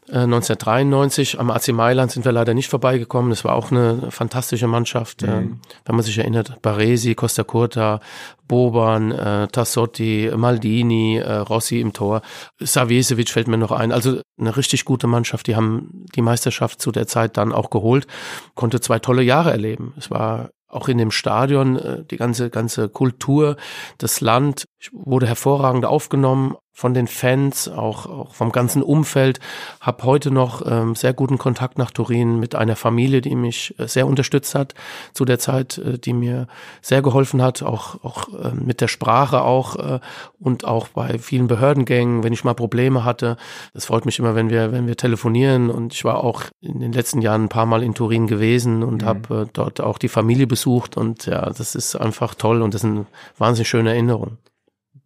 [0.08, 3.30] 1993 äh, am AC Mailand sind wir leider nicht vorbeigekommen.
[3.30, 5.22] Das war auch eine fantastische Mannschaft.
[5.22, 5.28] Mhm.
[5.28, 8.00] Ähm, wenn man sich erinnert, Baresi, Costa Curta,
[8.46, 12.20] Boban, äh, Tassotti, Maldini, äh, Rossi im Tor.
[12.60, 13.92] Savjesevic fällt mir noch ein.
[13.92, 15.46] Also eine richtig gute Mannschaft.
[15.46, 18.06] Die haben die Meisterschaft zu der Zeit dann auch geholt.
[18.54, 19.94] Konnte zwei tolle Jahre erleben.
[19.96, 23.56] Es war auch in dem Stadion, die ganze, ganze Kultur,
[23.98, 24.64] das Land.
[24.84, 29.40] Ich wurde hervorragend aufgenommen von den Fans, auch, auch vom ganzen Umfeld.
[29.80, 33.88] Hab heute noch ähm, sehr guten Kontakt nach Turin mit einer Familie, die mich äh,
[33.88, 34.74] sehr unterstützt hat
[35.14, 36.48] zu der Zeit, äh, die mir
[36.82, 40.00] sehr geholfen hat, auch, auch äh, mit der Sprache auch äh,
[40.38, 43.38] und auch bei vielen Behördengängen, wenn ich mal Probleme hatte.
[43.72, 45.70] Das freut mich immer, wenn wir, wenn wir telefonieren.
[45.70, 49.00] Und ich war auch in den letzten Jahren ein paar Mal in Turin gewesen und
[49.00, 49.06] mhm.
[49.06, 50.98] habe äh, dort auch die Familie besucht.
[50.98, 53.06] Und ja, das ist einfach toll und das sind
[53.38, 54.36] wahnsinnig schöne Erinnerungen.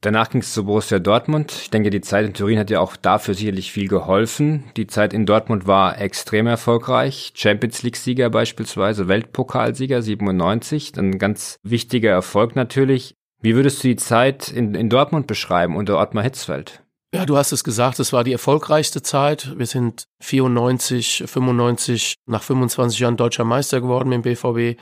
[0.01, 1.53] Danach ging es zu Borussia Dortmund.
[1.53, 4.65] Ich denke, die Zeit in Turin hat ja auch dafür sicherlich viel geholfen.
[4.77, 7.33] Die Zeit in Dortmund war extrem erfolgreich.
[7.35, 13.15] Champions League-Sieger beispielsweise, Weltpokalsieger 97, ein ganz wichtiger Erfolg natürlich.
[13.41, 16.83] Wie würdest du die Zeit in, in Dortmund beschreiben unter Ottmar Hitzfeld?
[17.13, 19.55] Ja, du hast es gesagt, es war die erfolgreichste Zeit.
[19.57, 24.79] Wir sind 94, 95 nach 25 Jahren deutscher Meister geworden mit dem BVB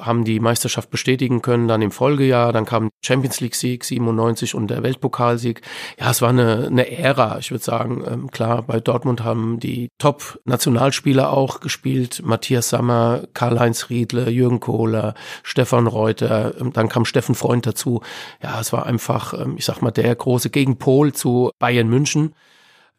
[0.00, 4.68] haben die Meisterschaft bestätigen können, dann im Folgejahr, dann kam Champions League Sieg 97 und
[4.68, 5.62] der Weltpokalsieg.
[5.98, 8.04] Ja, es war eine, eine Ära, ich würde sagen.
[8.06, 12.22] Ähm, klar, bei Dortmund haben die Top-Nationalspieler auch gespielt.
[12.24, 18.02] Matthias Sammer, Karl-Heinz Riedle, Jürgen Kohler, Stefan Reuter, ähm, dann kam Steffen Freund dazu.
[18.42, 22.34] Ja, es war einfach, ähm, ich sag mal, der große Gegenpol zu Bayern München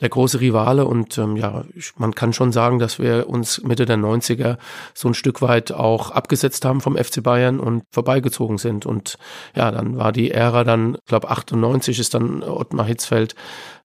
[0.02, 1.64] der große Rivale und ähm, ja,
[1.97, 4.58] man kann schon sagen, dass wir uns Mitte der 90er
[4.93, 8.86] so ein Stück weit auch abgesetzt haben vom FC Bayern und vorbeigezogen sind.
[8.86, 9.18] Und
[9.56, 13.36] ja, dann war die Ära dann, glaube 98 ist dann Ottmar Hitzfeld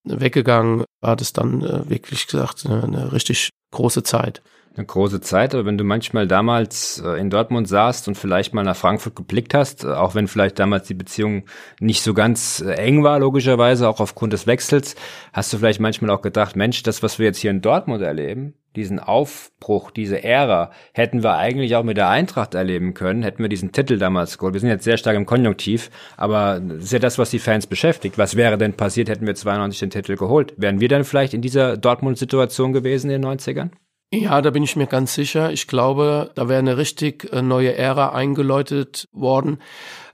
[0.05, 4.43] weggegangen, war das dann äh, wirklich gesagt eine, eine richtig große Zeit
[4.77, 8.63] eine große Zeit, aber wenn du manchmal damals äh, in Dortmund saßt und vielleicht mal
[8.63, 11.45] nach Frankfurt geblickt hast, äh, auch wenn vielleicht damals die Beziehung
[11.81, 14.97] nicht so ganz äh, eng war, logischerweise, auch aufgrund des Wechsels,
[15.33, 18.55] hast du vielleicht manchmal auch gedacht, Mensch, das, was wir jetzt hier in Dortmund erleben,
[18.77, 23.49] diesen Aufbruch, diese Ära, hätten wir eigentlich auch mit der Eintracht erleben können, hätten wir
[23.49, 24.53] diesen Titel damals geholt.
[24.53, 27.67] Wir sind jetzt sehr stark im Konjunktiv, aber das ist ja das, was die Fans
[27.67, 28.19] beschäftigt.
[28.19, 30.53] Was wäre denn passiert, hätten wir 92 den Titel geholt?
[30.59, 33.71] Wären wir dann vielleicht in dieser Dortmund-Situation gewesen in den 90ern?
[34.13, 35.51] Ja, da bin ich mir ganz sicher.
[35.53, 39.59] Ich glaube, da wäre eine richtig äh, neue Ära eingeläutet worden.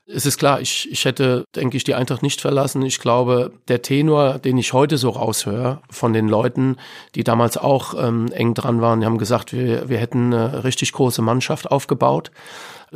[0.06, 2.82] Es ist klar, ich, ich hätte, denke ich, die Eintracht nicht verlassen.
[2.82, 6.76] Ich glaube, der Tenor, den ich heute so raushöre von den Leuten,
[7.14, 10.92] die damals auch ähm, eng dran waren, die haben gesagt, wir, wir hätten eine richtig
[10.92, 12.30] große Mannschaft aufgebaut.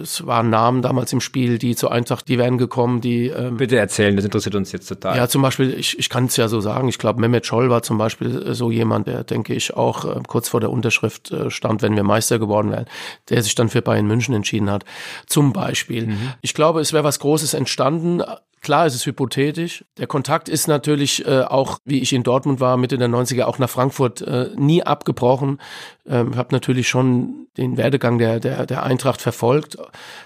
[0.01, 3.29] Es waren Namen damals im Spiel, die zur Eintracht, die wären gekommen, die...
[3.29, 5.17] Ähm, Bitte erzählen, das interessiert uns jetzt total.
[5.17, 7.83] Ja, zum Beispiel, ich, ich kann es ja so sagen, ich glaube, Mehmet Scholl war
[7.83, 11.51] zum Beispiel äh, so jemand, der, denke ich, auch äh, kurz vor der Unterschrift äh,
[11.51, 12.87] stand, wenn wir Meister geworden wären,
[13.31, 14.85] der sich dann für Bayern München entschieden hat.
[15.27, 16.09] Zum Beispiel.
[16.09, 16.33] Mhm.
[16.43, 18.23] Ich glaube, es wäre was Großes entstanden,
[18.67, 19.85] Klar, es ist hypothetisch.
[19.97, 23.61] Der Kontakt ist natürlich äh, auch, wie ich in Dortmund war, Mitte der 90er, auch
[23.61, 25.61] nach Frankfurt äh, nie abgebrochen.
[26.05, 29.79] Ähm, habe natürlich schon den Werdegang der, der, der Eintracht verfolgt,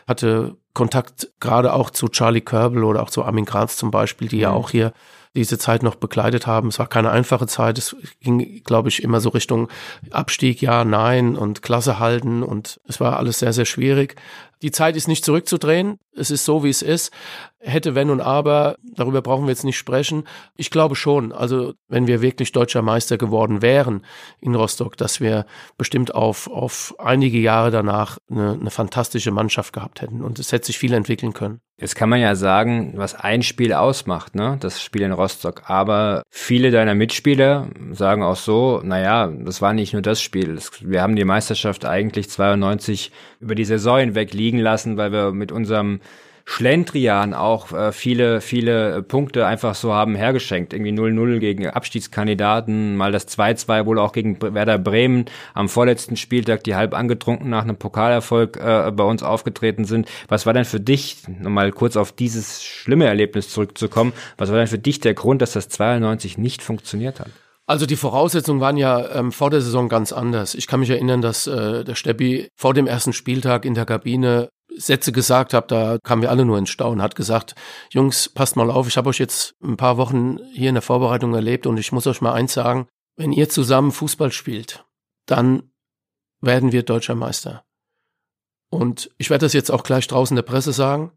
[0.09, 4.37] hatte Kontakt gerade auch zu Charlie Körbel oder auch zu Armin Graz zum Beispiel, die
[4.37, 4.43] mhm.
[4.43, 4.95] ja auch hier
[5.37, 6.69] diese Zeit noch begleitet haben.
[6.69, 7.77] Es war keine einfache Zeit.
[7.77, 9.69] Es ging, glaube ich, immer so Richtung
[10.11, 14.17] Abstieg, ja, nein und Klasse halten und es war alles sehr, sehr schwierig.
[14.63, 15.99] Die Zeit ist nicht zurückzudrehen.
[16.15, 17.13] Es ist so, wie es ist.
[17.63, 20.25] Hätte, wenn und aber, darüber brauchen wir jetzt nicht sprechen.
[20.57, 24.05] Ich glaube schon, also wenn wir wirklich deutscher Meister geworden wären
[24.41, 25.45] in Rostock, dass wir
[25.77, 30.67] bestimmt auf, auf einige Jahre danach eine, eine fantastische Mannschaft gehabt hätten und es hätte
[30.67, 31.61] sich viel entwickeln können.
[31.81, 34.59] Jetzt kann man ja sagen, was ein Spiel ausmacht, ne?
[34.61, 35.63] das Spiel in Rostock.
[35.71, 40.59] Aber viele deiner Mitspieler sagen auch so, naja, das war nicht nur das Spiel.
[40.83, 45.53] Wir haben die Meisterschaft eigentlich 92 über die Saison hinweg liegen lassen, weil wir mit
[45.53, 46.01] unserem
[46.53, 50.73] Schlendrian auch äh, viele, viele Punkte einfach so haben hergeschenkt.
[50.73, 56.65] Irgendwie 0-0 gegen Abstiegskandidaten, mal das 2-2 wohl auch gegen Werder Bremen am vorletzten Spieltag,
[56.65, 60.09] die halb angetrunken nach einem Pokalerfolg äh, bei uns aufgetreten sind.
[60.27, 64.67] Was war denn für dich, nochmal kurz auf dieses schlimme Erlebnis zurückzukommen, was war denn
[64.67, 67.31] für dich der Grund, dass das 92 nicht funktioniert hat?
[67.71, 70.57] Also die Voraussetzungen waren ja ähm, vor der Saison ganz anders.
[70.57, 74.49] Ich kann mich erinnern, dass äh, der Steppi vor dem ersten Spieltag in der Kabine
[74.75, 77.55] Sätze gesagt hat, da kamen wir alle nur ins Staunen, hat gesagt,
[77.93, 81.33] Jungs, passt mal auf, ich habe euch jetzt ein paar Wochen hier in der Vorbereitung
[81.33, 84.85] erlebt und ich muss euch mal eins sagen, wenn ihr zusammen Fußball spielt,
[85.27, 85.71] dann
[86.41, 87.63] werden wir deutscher Meister.
[88.69, 91.13] Und ich werde das jetzt auch gleich draußen der Presse sagen.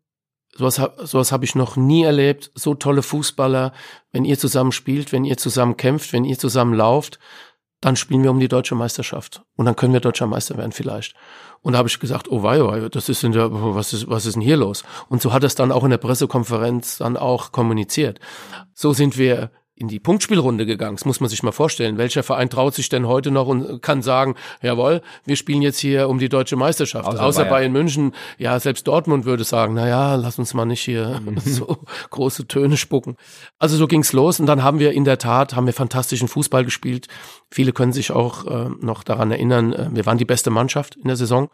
[0.55, 2.51] Sowas, sowas habe ich noch nie erlebt.
[2.55, 3.73] So tolle Fußballer,
[4.11, 7.19] wenn ihr zusammen spielt, wenn ihr zusammen kämpft, wenn ihr zusammen lauft,
[7.81, 9.43] dann spielen wir um die deutsche Meisterschaft.
[9.57, 11.15] Und dann können wir deutscher Meister werden vielleicht.
[11.61, 14.09] Und da habe ich gesagt, oh wei, oh wei, das ist in der, was ist,
[14.09, 14.83] was ist denn hier los?
[15.09, 18.19] Und so hat es dann auch in der Pressekonferenz dann auch kommuniziert.
[18.73, 20.97] So sind wir in die Punktspielrunde gegangen.
[20.97, 21.97] Das muss man sich mal vorstellen.
[21.97, 26.09] Welcher Verein traut sich denn heute noch und kann sagen, jawohl, wir spielen jetzt hier
[26.09, 27.07] um die deutsche Meisterschaft.
[27.07, 27.53] Außer, Außer Bayern.
[27.53, 28.15] Bayern München.
[28.37, 31.77] Ja, selbst Dortmund würde sagen, na ja, lass uns mal nicht hier so
[32.11, 33.17] große Töne spucken.
[33.57, 36.63] Also so ging's los und dann haben wir in der Tat, haben wir fantastischen Fußball
[36.63, 37.07] gespielt.
[37.49, 41.07] Viele können sich auch äh, noch daran erinnern, äh, wir waren die beste Mannschaft in
[41.07, 41.49] der Saison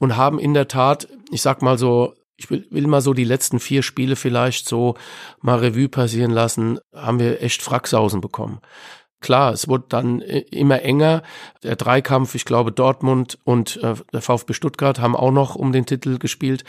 [0.00, 3.24] und haben in der Tat, ich sag mal so, ich will, will mal so die
[3.24, 4.94] letzten vier Spiele vielleicht so
[5.42, 8.60] mal Revue passieren lassen, haben wir echt Fracksausen bekommen.
[9.20, 11.22] Klar, es wurde dann äh, immer enger.
[11.62, 15.84] Der Dreikampf, ich glaube, Dortmund und äh, der VfB Stuttgart haben auch noch um den
[15.84, 16.64] Titel gespielt.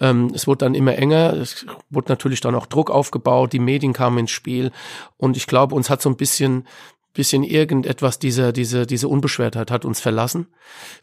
[0.00, 1.32] Ähm, es wurde dann immer enger.
[1.32, 3.54] Es wurde natürlich dann auch Druck aufgebaut.
[3.54, 4.70] Die Medien kamen ins Spiel.
[5.16, 6.66] Und ich glaube, uns hat so ein bisschen
[7.14, 10.48] bisschen irgendetwas dieser diese diese Unbeschwertheit hat uns verlassen.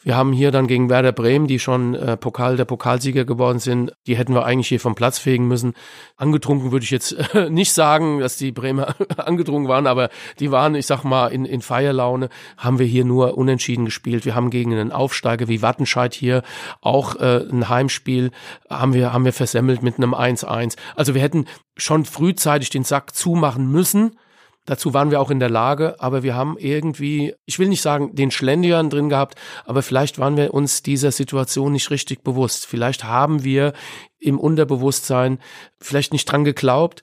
[0.03, 3.93] Wir haben hier dann gegen Werder Bremen, die schon äh, Pokal der Pokalsieger geworden sind,
[4.05, 5.73] die hätten wir eigentlich hier vom Platz fegen müssen.
[6.17, 10.09] Angetrunken würde ich jetzt äh, nicht sagen, dass die Bremer angetrunken waren, aber
[10.39, 12.29] die waren, ich sag mal, in in Feierlaune.
[12.57, 14.25] Haben wir hier nur unentschieden gespielt.
[14.25, 16.43] Wir haben gegen einen Aufsteiger wie Wattenscheid hier
[16.81, 18.31] auch äh, ein Heimspiel
[18.69, 20.75] haben wir haben wir versemmelt mit einem 1-1.
[20.95, 21.45] Also wir hätten
[21.77, 24.17] schon frühzeitig den Sack zumachen müssen
[24.65, 28.15] Dazu waren wir auch in der Lage, aber wir haben irgendwie, ich will nicht sagen,
[28.15, 29.35] den Schlendrian drin gehabt,
[29.65, 32.67] aber vielleicht waren wir uns dieser Situation nicht richtig bewusst.
[32.67, 33.73] Vielleicht haben wir
[34.19, 35.39] im Unterbewusstsein
[35.79, 37.01] vielleicht nicht dran geglaubt.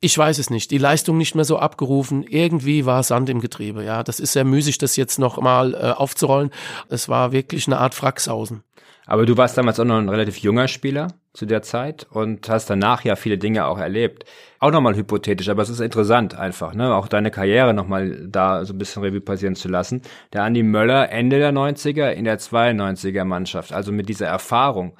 [0.00, 0.70] Ich weiß es nicht.
[0.70, 2.22] Die Leistung nicht mehr so abgerufen.
[2.22, 3.82] Irgendwie war Sand im Getriebe.
[3.82, 6.50] Ja, das ist sehr müßig, das jetzt noch mal äh, aufzurollen.
[6.88, 8.62] Es war wirklich eine Art Fracksausen.
[9.08, 12.68] Aber du warst damals auch noch ein relativ junger Spieler zu der Zeit und hast
[12.68, 14.26] danach ja viele Dinge auch erlebt.
[14.58, 16.94] Auch nochmal hypothetisch, aber es ist interessant einfach, ne?
[16.94, 20.02] Auch deine Karriere nochmal da so ein bisschen Revue passieren zu lassen.
[20.34, 24.94] Der Andi Möller Ende der 90er in der 92er Mannschaft, also mit dieser Erfahrung.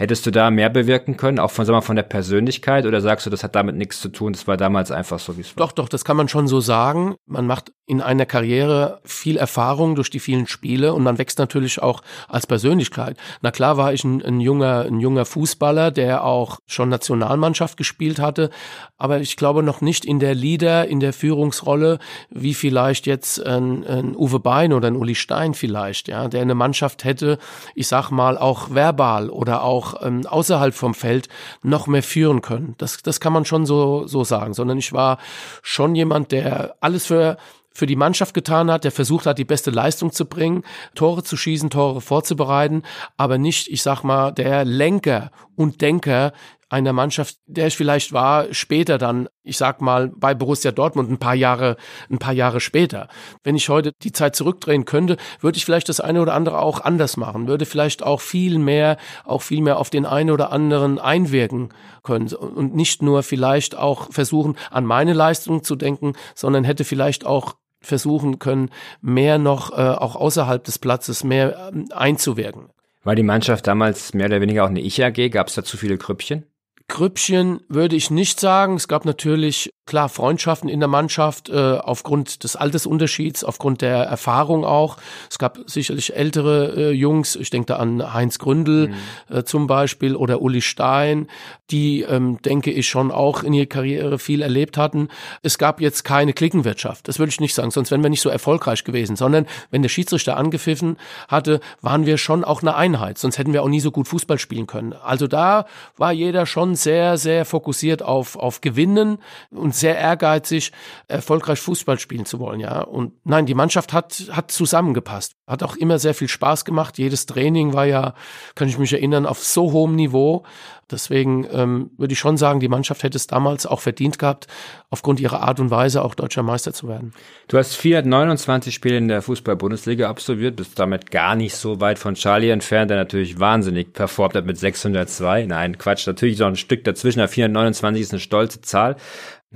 [0.00, 3.26] Hättest du da mehr bewirken können, auch von, sag mal, von der Persönlichkeit, oder sagst
[3.26, 5.66] du, das hat damit nichts zu tun, das war damals einfach so, wie es war?
[5.66, 7.16] Doch, doch, das kann man schon so sagen.
[7.26, 11.82] Man macht in einer Karriere viel Erfahrung durch die vielen Spiele und man wächst natürlich
[11.82, 13.16] auch als Persönlichkeit.
[13.42, 18.20] Na klar war ich ein, ein junger, ein junger Fußballer, der auch schon Nationalmannschaft gespielt
[18.20, 18.50] hatte,
[18.96, 21.98] aber ich glaube noch nicht in der Leader, in der Führungsrolle,
[22.30, 26.54] wie vielleicht jetzt ein, ein Uwe Bein oder ein Uli Stein vielleicht, ja, der eine
[26.54, 27.38] Mannschaft hätte,
[27.74, 31.28] ich sag mal, auch verbal oder auch ähm, außerhalb vom Feld
[31.62, 32.74] noch mehr führen können.
[32.78, 35.18] Das, das kann man schon so, so sagen, sondern ich war
[35.62, 37.36] schon jemand, der alles für
[37.72, 40.64] für die Mannschaft getan hat, der versucht hat, die beste Leistung zu bringen,
[40.94, 42.82] Tore zu schießen, Tore vorzubereiten,
[43.16, 46.32] aber nicht, ich sag mal, der Lenker und Denker
[46.70, 51.18] einer Mannschaft, der ich vielleicht war, später dann, ich sag mal, bei Borussia Dortmund ein
[51.18, 51.76] paar Jahre,
[52.08, 53.08] ein paar Jahre später.
[53.42, 56.80] Wenn ich heute die Zeit zurückdrehen könnte, würde ich vielleicht das eine oder andere auch
[56.80, 60.98] anders machen, würde vielleicht auch viel mehr, auch viel mehr auf den einen oder anderen
[60.98, 61.70] einwirken
[62.04, 67.26] können und nicht nur vielleicht auch versuchen, an meine Leistung zu denken, sondern hätte vielleicht
[67.26, 72.68] auch versuchen können, mehr noch äh, auch außerhalb des Platzes mehr äh, einzuwirken.
[73.02, 75.30] War die Mannschaft damals mehr oder weniger auch eine Ich-AG?
[75.30, 76.44] Gab es da zu viele Krüppchen?
[76.90, 78.74] Grüppchen würde ich nicht sagen.
[78.74, 84.64] Es gab natürlich klar Freundschaften in der Mannschaft äh, aufgrund des Altersunterschieds, aufgrund der Erfahrung
[84.64, 84.98] auch.
[85.28, 89.36] Es gab sicherlich ältere äh, Jungs, ich denke da an Heinz Gründel mhm.
[89.36, 91.26] äh, zum Beispiel oder Uli Stein,
[91.72, 95.08] die, ähm, denke ich, schon auch in ihrer Karriere viel erlebt hatten.
[95.42, 98.28] Es gab jetzt keine Klickenwirtschaft, das würde ich nicht sagen, sonst wären wir nicht so
[98.28, 103.38] erfolgreich gewesen, sondern wenn der Schiedsrichter angepfiffen hatte, waren wir schon auch eine Einheit, sonst
[103.38, 104.92] hätten wir auch nie so gut Fußball spielen können.
[104.92, 105.66] Also da
[105.96, 109.18] war jeder schon sehr, sehr fokussiert auf, auf Gewinnen
[109.50, 110.72] und sehr ehrgeizig,
[111.08, 112.82] erfolgreich Fußball spielen zu wollen, ja.
[112.82, 115.34] Und nein, die Mannschaft hat, hat zusammengepasst.
[115.46, 116.98] Hat auch immer sehr viel Spaß gemacht.
[116.98, 118.14] Jedes Training war ja,
[118.54, 120.44] kann ich mich erinnern, auf so hohem Niveau.
[120.90, 124.46] Deswegen ähm, würde ich schon sagen, die Mannschaft hätte es damals auch verdient gehabt,
[124.90, 127.12] aufgrund ihrer Art und Weise auch deutscher Meister zu werden.
[127.48, 132.14] Du hast 429 Spiele in der Fußball-Bundesliga absolviert, bist damit gar nicht so weit von
[132.14, 135.46] Charlie entfernt, der natürlich wahnsinnig performt hat mit 602.
[135.46, 137.18] Nein, Quatsch, natürlich noch ein Stück dazwischen.
[137.18, 138.96] Der 429 ist eine stolze Zahl.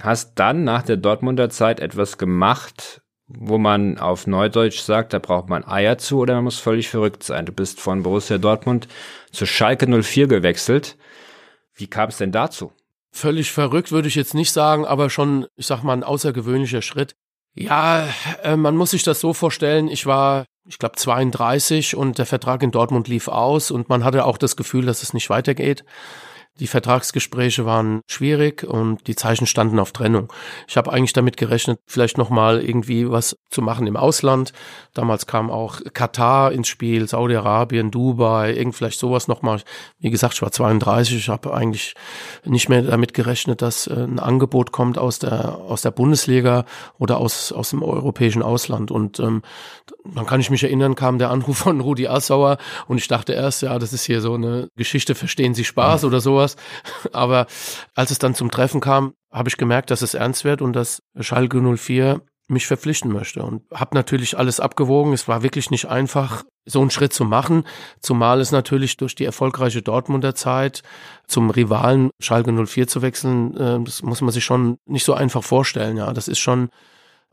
[0.01, 5.49] Hast dann nach der Dortmunder Zeit etwas gemacht, wo man auf Neudeutsch sagt, da braucht
[5.49, 7.47] man Eier zu oder man muss völlig verrückt sein.
[7.47, 8.89] Du bist von Borussia Dortmund
[9.31, 10.97] zu Schalke 04 gewechselt.
[11.75, 12.73] Wie kam es denn dazu?
[13.13, 17.15] Völlig verrückt würde ich jetzt nicht sagen, aber schon, ich sag mal, ein außergewöhnlicher Schritt.
[17.55, 18.09] Ja,
[18.43, 22.65] äh, man muss sich das so vorstellen, ich war, ich glaube, 32 und der Vertrag
[22.65, 25.85] in Dortmund lief aus und man hatte auch das Gefühl, dass es nicht weitergeht.
[26.61, 30.33] Die Vertragsgespräche waren schwierig und die Zeichen standen auf Trennung.
[30.69, 34.53] Ich habe eigentlich damit gerechnet, vielleicht nochmal irgendwie was zu machen im Ausland.
[34.93, 39.63] Damals kam auch Katar ins Spiel, Saudi-Arabien, Dubai, irgend vielleicht sowas nochmal.
[39.99, 41.95] Wie gesagt, ich war 32, ich habe eigentlich
[42.45, 46.67] nicht mehr damit gerechnet, dass äh, ein Angebot kommt aus der aus der Bundesliga
[46.99, 48.93] oder aus aus dem europäischen Ausland.
[48.93, 49.43] Und ähm,
[50.05, 53.63] dann kann ich mich erinnern, kam der Anruf von Rudi Assauer und ich dachte erst,
[53.63, 56.44] ja, das ist hier so eine Geschichte, verstehen Sie Spaß oder sowas.
[57.13, 57.47] Aber
[57.95, 61.03] als es dann zum Treffen kam, habe ich gemerkt, dass es ernst wird und dass
[61.19, 65.15] Schalke 04 mich verpflichten möchte und habe natürlich alles abgewogen.
[65.15, 67.65] Es war wirklich nicht einfach, so einen Schritt zu machen,
[68.01, 70.83] zumal es natürlich durch die erfolgreiche Dortmunder Zeit
[71.27, 75.43] zum Rivalen Schalke 04 zu wechseln, äh, das muss man sich schon nicht so einfach
[75.43, 75.97] vorstellen.
[75.97, 76.71] Ja, das ist schon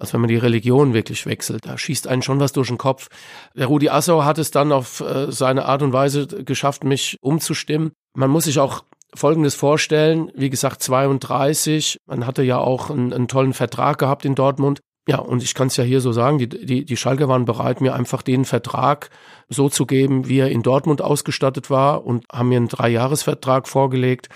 [0.02, 1.68] als wenn man die Religion wirklich wechselt.
[1.68, 3.10] Da schießt einen schon was durch den Kopf.
[3.56, 7.92] Der Rudi Assau hat es dann auf äh, seine Art und Weise geschafft, mich umzustimmen.
[8.16, 8.84] Man muss sich auch
[9.16, 14.36] Folgendes vorstellen, wie gesagt 32, man hatte ja auch einen, einen tollen Vertrag gehabt in
[14.36, 14.80] Dortmund.
[15.08, 17.82] Ja, und ich kann es ja hier so sagen, die, die, die Schalke waren bereit,
[17.82, 19.10] mir einfach den Vertrag
[19.50, 24.30] so zu geben, wie er in Dortmund ausgestattet war und haben mir einen Dreijahresvertrag vorgelegt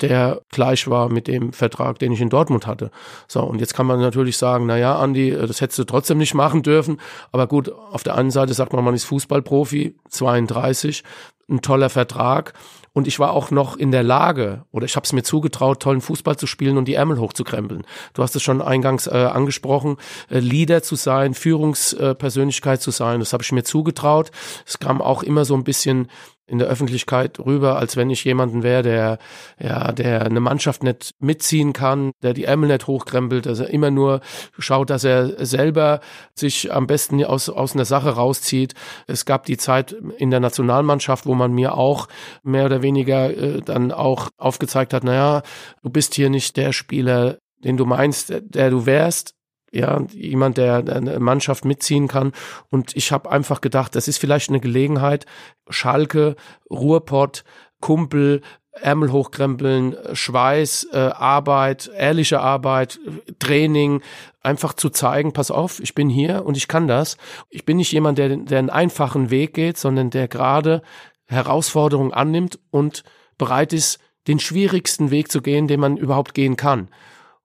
[0.00, 2.90] der gleich war mit dem Vertrag, den ich in Dortmund hatte.
[3.28, 6.34] So, und jetzt kann man natürlich sagen, na ja, Andi, das hättest du trotzdem nicht
[6.34, 7.00] machen dürfen.
[7.32, 11.04] Aber gut, auf der einen Seite sagt man, man ist Fußballprofi, 32,
[11.48, 12.54] ein toller Vertrag.
[12.94, 16.00] Und ich war auch noch in der Lage, oder ich habe es mir zugetraut, tollen
[16.00, 17.84] Fußball zu spielen und die Ärmel hochzukrempeln.
[18.14, 19.96] Du hast es schon eingangs äh, angesprochen,
[20.30, 23.18] äh, Leader zu sein, Führungspersönlichkeit zu sein.
[23.18, 24.30] Das habe ich mir zugetraut.
[24.64, 26.08] Es kam auch immer so ein bisschen
[26.46, 29.18] in der Öffentlichkeit rüber, als wenn ich jemanden wäre, der
[29.58, 33.90] ja, der eine Mannschaft nicht mitziehen kann, der die Ärmel nicht hochkrempelt, dass er immer
[33.90, 34.20] nur
[34.58, 36.00] schaut, dass er selber
[36.34, 38.74] sich am besten aus aus einer Sache rauszieht.
[39.06, 42.08] Es gab die Zeit in der Nationalmannschaft, wo man mir auch
[42.42, 45.42] mehr oder weniger äh, dann auch aufgezeigt hat, naja,
[45.82, 49.34] du bist hier nicht der Spieler, den du meinst, der du wärst,
[49.74, 52.32] ja, jemand, der eine Mannschaft mitziehen kann.
[52.70, 55.26] Und ich habe einfach gedacht, das ist vielleicht eine Gelegenheit,
[55.68, 56.36] Schalke,
[56.70, 57.44] Ruhrpott,
[57.80, 58.40] Kumpel,
[58.72, 62.98] Ärmel hochkrempeln, Schweiß, äh, Arbeit, ehrliche Arbeit,
[63.38, 64.00] Training,
[64.42, 67.16] einfach zu zeigen, pass auf, ich bin hier und ich kann das.
[67.50, 70.82] Ich bin nicht jemand, der, der einen einfachen Weg geht, sondern der gerade
[71.26, 73.04] Herausforderungen annimmt und
[73.38, 76.88] bereit ist, den schwierigsten Weg zu gehen, den man überhaupt gehen kann.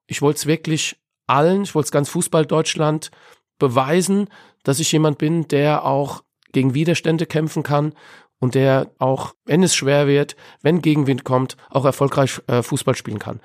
[0.06, 0.99] Ich wollte es wirklich
[1.30, 3.10] allen, ich wollte es ganz Fußball Deutschland
[3.58, 4.28] beweisen,
[4.62, 6.22] dass ich jemand bin, der auch
[6.52, 7.94] gegen Widerstände kämpfen kann
[8.40, 13.18] und der auch, wenn es schwer wird, wenn Gegenwind kommt, auch erfolgreich äh, Fußball spielen
[13.18, 13.40] kann.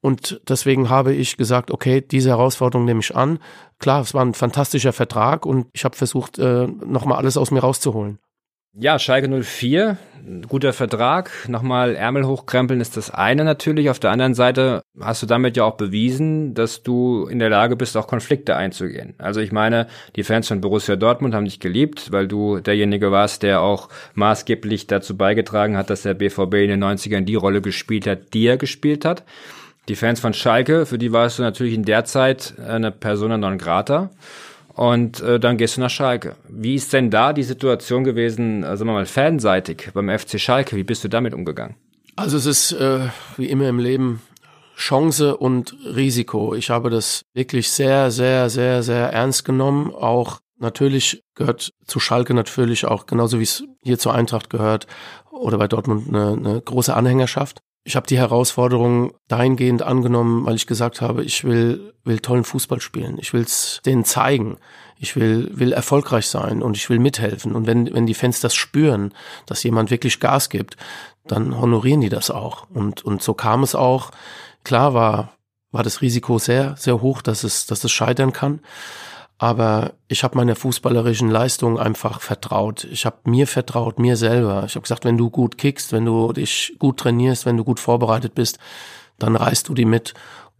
[0.00, 3.38] Und deswegen habe ich gesagt, okay, diese Herausforderung nehme ich an.
[3.78, 7.60] Klar, es war ein fantastischer Vertrag und ich habe versucht, äh, nochmal alles aus mir
[7.60, 8.18] rauszuholen.
[8.72, 9.96] Ja, Schalke 04,
[10.46, 11.32] guter Vertrag.
[11.48, 13.90] Nochmal Ärmel hochkrempeln ist das eine natürlich.
[13.90, 17.74] Auf der anderen Seite hast du damit ja auch bewiesen, dass du in der Lage
[17.74, 19.14] bist, auch Konflikte einzugehen.
[19.18, 23.42] Also ich meine, die Fans von Borussia Dortmund haben dich geliebt, weil du derjenige warst,
[23.42, 28.06] der auch maßgeblich dazu beigetragen hat, dass der BVB in den 90ern die Rolle gespielt
[28.06, 29.24] hat, die er gespielt hat.
[29.88, 33.58] Die Fans von Schalke, für die warst du natürlich in der Zeit eine Persona non
[33.58, 34.10] grata.
[34.80, 36.36] Und äh, dann gehst du nach Schalke.
[36.48, 40.74] Wie ist denn da die Situation gewesen, äh, sagen wir mal, fanseitig beim FC Schalke?
[40.74, 41.74] Wie bist du damit umgegangen?
[42.16, 43.00] Also es ist äh,
[43.36, 44.22] wie immer im Leben
[44.76, 46.54] Chance und Risiko.
[46.54, 49.92] Ich habe das wirklich sehr, sehr, sehr, sehr ernst genommen.
[49.92, 54.86] Auch natürlich gehört zu Schalke natürlich auch, genauso wie es hier zur Eintracht gehört
[55.30, 57.60] oder bei Dortmund eine, eine große Anhängerschaft.
[57.82, 62.80] Ich habe die Herausforderung dahingehend angenommen, weil ich gesagt habe, ich will, will tollen Fußball
[62.80, 63.16] spielen.
[63.18, 64.58] Ich will es denen zeigen.
[64.98, 67.54] Ich will, will erfolgreich sein und ich will mithelfen.
[67.54, 69.14] Und wenn, wenn die Fans das spüren,
[69.46, 70.76] dass jemand wirklich Gas gibt,
[71.26, 72.68] dann honorieren die das auch.
[72.68, 74.10] Und, und so kam es auch.
[74.62, 75.32] Klar war,
[75.72, 78.60] war das Risiko sehr, sehr hoch, dass es, dass es scheitern kann.
[79.42, 82.84] Aber ich habe meiner fußballerischen Leistung einfach vertraut.
[82.84, 84.64] Ich habe mir vertraut, mir selber.
[84.66, 87.80] Ich habe gesagt, wenn du gut kickst, wenn du dich gut trainierst, wenn du gut
[87.80, 88.58] vorbereitet bist,
[89.18, 90.12] dann reißt du die mit.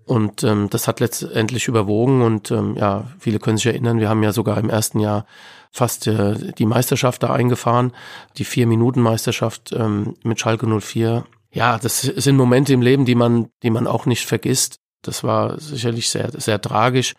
[0.07, 2.22] Und ähm, das hat letztendlich überwogen.
[2.22, 5.26] Und ähm, ja, viele können sich erinnern, wir haben ja sogar im ersten Jahr
[5.70, 7.93] fast äh, die Meisterschaft da eingefahren,
[8.39, 11.26] die Vier-Minuten-Meisterschaft ähm, mit Schalke 04.
[11.53, 14.81] Ja, das sind Momente im Leben, die man, die man auch nicht vergisst.
[15.03, 17.14] Das war sicherlich sehr, sehr tragisch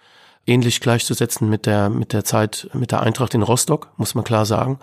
[0.45, 4.45] ähnlich gleichzusetzen mit der, mit der Zeit, mit der Eintracht in Rostock, muss man klar
[4.45, 4.79] sagen.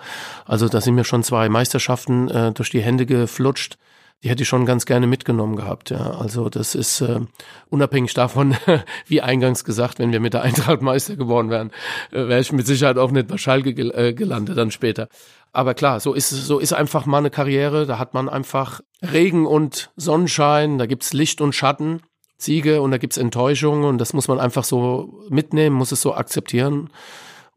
[0.46, 3.76] Also da sind mir schon zwei Meisterschaften äh, durch die Hände geflutscht.
[4.22, 5.90] die hätte ich schon ganz gerne mitgenommen gehabt.
[5.90, 7.20] Ja, also das ist äh,
[7.68, 8.56] unabhängig davon,
[9.06, 11.70] wie eingangs gesagt, wenn wir mit der Eintracht Meister geworden wären,
[12.12, 15.09] äh, wäre ich mit Sicherheit auch nicht bei Schalke gel äh, gelandet dann später.
[15.52, 17.86] Aber klar, so ist so ist einfach mal eine Karriere.
[17.86, 22.02] Da hat man einfach Regen und Sonnenschein, da gibt's Licht und Schatten.
[22.39, 26.14] Siege und da gibt's Enttäuschungen und das muss man einfach so mitnehmen, muss es so
[26.14, 26.91] akzeptieren.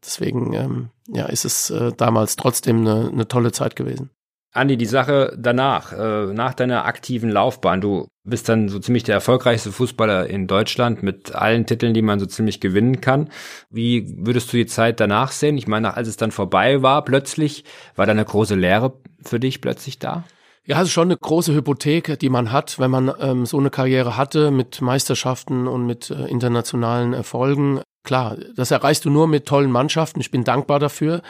[0.04, 4.10] Deswegen ähm, ja, ist es äh, damals trotzdem eine, eine tolle Zeit gewesen.
[4.54, 9.14] Andi, die Sache danach, äh, nach deiner aktiven Laufbahn, du bist dann so ziemlich der
[9.14, 13.30] erfolgreichste Fußballer in Deutschland mit allen Titeln, die man so ziemlich gewinnen kann.
[13.70, 15.56] Wie würdest du die Zeit danach sehen?
[15.56, 17.64] Ich meine, als es dann vorbei war, plötzlich,
[17.96, 20.24] war da eine große Lehre für dich plötzlich da?
[20.64, 23.70] Ja, es ist schon eine große Hypothek, die man hat, wenn man ähm, so eine
[23.70, 27.80] Karriere hatte mit Meisterschaften und mit äh, internationalen Erfolgen.
[28.04, 30.20] Klar, das erreichst du nur mit tollen Mannschaften.
[30.20, 31.22] Ich bin dankbar dafür,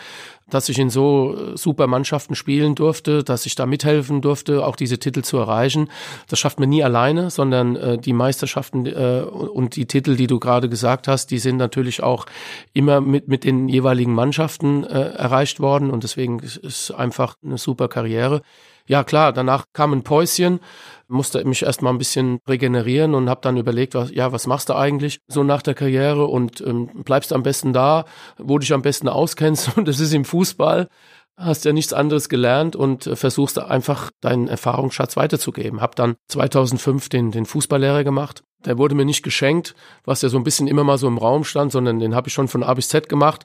[0.51, 4.77] dass ich in so äh, super Mannschaften spielen durfte, dass ich da mithelfen durfte, auch
[4.77, 5.89] diese Titel zu erreichen.
[6.29, 10.41] Das schafft man nie alleine, sondern äh, die Meisterschaften äh, und die Titel, die du
[10.41, 12.27] gerade gesagt hast, die sind natürlich auch
[12.75, 17.89] immer mit, mit den jeweiligen Mannschaften äh, erreicht worden und deswegen ist einfach eine super
[17.89, 18.43] Karriere
[18.87, 20.61] ja klar, danach kam ein Päuschen,
[21.09, 24.75] musste mich erstmal ein bisschen regenerieren und habe dann überlegt, was, ja, was machst du
[24.75, 28.07] eigentlich so nach der Karriere und ähm, bleibst am besten da,
[28.39, 30.89] wo du dich am besten auskennst und das ist im Fußball.
[31.37, 35.81] Hast ja nichts anderes gelernt und äh, versuchst einfach deinen Erfahrungsschatz weiterzugeben.
[35.81, 38.43] Hab dann 2005 den, den Fußballlehrer gemacht.
[38.67, 39.75] Der wurde mir nicht geschenkt,
[40.05, 42.35] was ja so ein bisschen immer mal so im Raum stand, sondern den habe ich
[42.35, 43.45] schon von A bis Z gemacht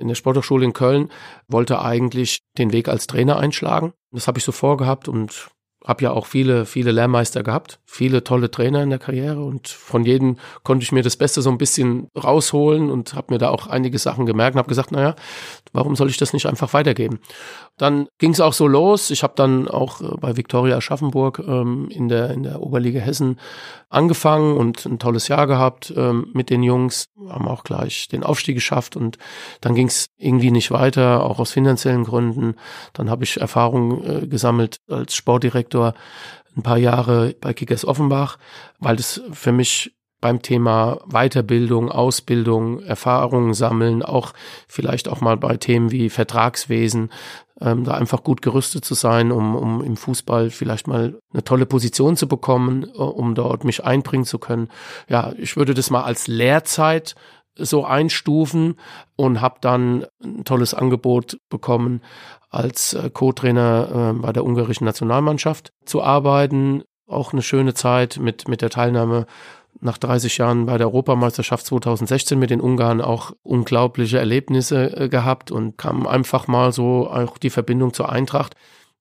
[0.00, 1.10] in der Sporthochschule in Köln,
[1.48, 3.92] wollte eigentlich den Weg als Trainer einschlagen.
[4.10, 5.50] Das habe ich so vorgehabt und
[5.86, 10.04] habe ja auch viele, viele Lehrmeister gehabt, viele tolle Trainer in der Karriere und von
[10.04, 13.66] jedem konnte ich mir das Beste so ein bisschen rausholen und habe mir da auch
[13.66, 15.14] einige Sachen gemerkt und habe gesagt, naja,
[15.72, 17.20] warum soll ich das nicht einfach weitergeben?
[17.78, 19.10] Dann ging es auch so los.
[19.10, 23.40] Ich habe dann auch äh, bei Viktoria Aschaffenburg ähm, in, der, in der Oberliga Hessen
[23.88, 28.54] angefangen und ein tolles Jahr gehabt ähm, mit den Jungs, haben auch gleich den Aufstieg
[28.54, 29.16] geschafft und
[29.62, 32.56] dann ging es irgendwie nicht weiter, auch aus finanziellen Gründen.
[32.92, 38.38] Dann habe ich Erfahrung äh, gesammelt als Sportdirektor ein paar Jahre bei Kickers Offenbach,
[38.78, 44.32] weil das für mich beim Thema Weiterbildung, Ausbildung, Erfahrungen sammeln, auch
[44.68, 47.10] vielleicht auch mal bei Themen wie Vertragswesen,
[47.60, 51.66] ähm, da einfach gut gerüstet zu sein, um, um im Fußball vielleicht mal eine tolle
[51.66, 54.68] Position zu bekommen, äh, um dort mich einbringen zu können.
[55.08, 57.14] Ja, ich würde das mal als Lehrzeit
[57.56, 58.76] so einstufen
[59.16, 62.00] und habe dann ein tolles Angebot bekommen,
[62.50, 66.82] als äh, Co-Trainer äh, bei der ungarischen Nationalmannschaft zu arbeiten.
[67.06, 69.26] Auch eine schöne Zeit mit, mit der Teilnahme
[69.80, 75.50] nach 30 Jahren bei der Europameisterschaft 2016 mit den Ungarn auch unglaubliche Erlebnisse äh, gehabt
[75.50, 78.56] und kam einfach mal so auch die Verbindung zur Eintracht.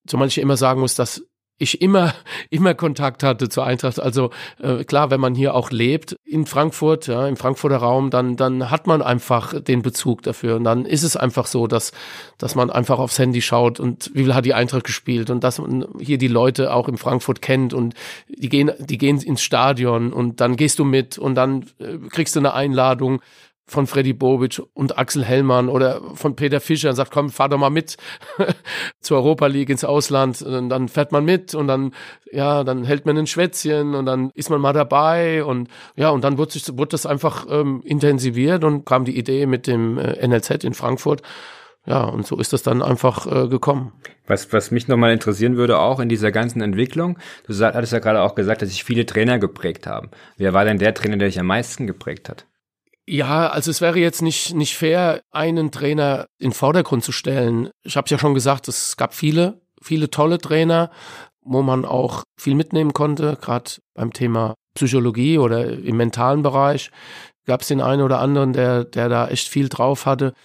[0.07, 1.25] Zumal ich immer sagen muss, dass
[1.59, 2.15] ich immer,
[2.49, 3.99] immer Kontakt hatte zur Eintracht.
[3.99, 8.35] Also äh, klar, wenn man hier auch lebt in Frankfurt, ja, im Frankfurter Raum, dann,
[8.35, 10.55] dann hat man einfach den Bezug dafür.
[10.55, 11.91] Und dann ist es einfach so, dass,
[12.37, 15.59] dass man einfach aufs Handy schaut und wie viel hat die Eintracht gespielt und dass
[15.59, 17.93] man hier die Leute auch in Frankfurt kennt und
[18.27, 22.35] die gehen, die gehen ins Stadion und dann gehst du mit und dann äh, kriegst
[22.35, 23.21] du eine Einladung
[23.69, 27.57] von Freddy Bobic und Axel Hellmann oder von Peter Fischer und sagt, komm, fahr doch
[27.57, 27.97] mal mit
[28.99, 30.41] zur Europa League ins Ausland.
[30.41, 31.93] Und dann fährt man mit und dann,
[32.31, 36.23] ja, dann hält man ein Schwätzchen und dann ist man mal dabei und ja, und
[36.23, 40.27] dann wurde, sich, wurde das einfach ähm, intensiviert und kam die Idee mit dem äh,
[40.27, 41.21] NLZ in Frankfurt.
[41.85, 43.93] Ja, und so ist das dann einfach äh, gekommen.
[44.27, 47.17] Was, was mich nochmal interessieren würde, auch in dieser ganzen Entwicklung,
[47.47, 50.11] du hattest ja gerade auch gesagt, dass sich viele Trainer geprägt haben.
[50.37, 52.45] Wer war denn der Trainer, der dich am meisten geprägt hat?
[53.11, 57.71] Ja, also es wäre jetzt nicht, nicht fair, einen Trainer in Vordergrund zu stellen.
[57.81, 60.91] Ich habe ja schon gesagt, es gab viele, viele tolle Trainer,
[61.41, 66.91] wo man auch viel mitnehmen konnte, gerade beim Thema Psychologie oder im mentalen Bereich
[67.47, 70.35] gab es den einen oder anderen, der, der da echt viel drauf hatte.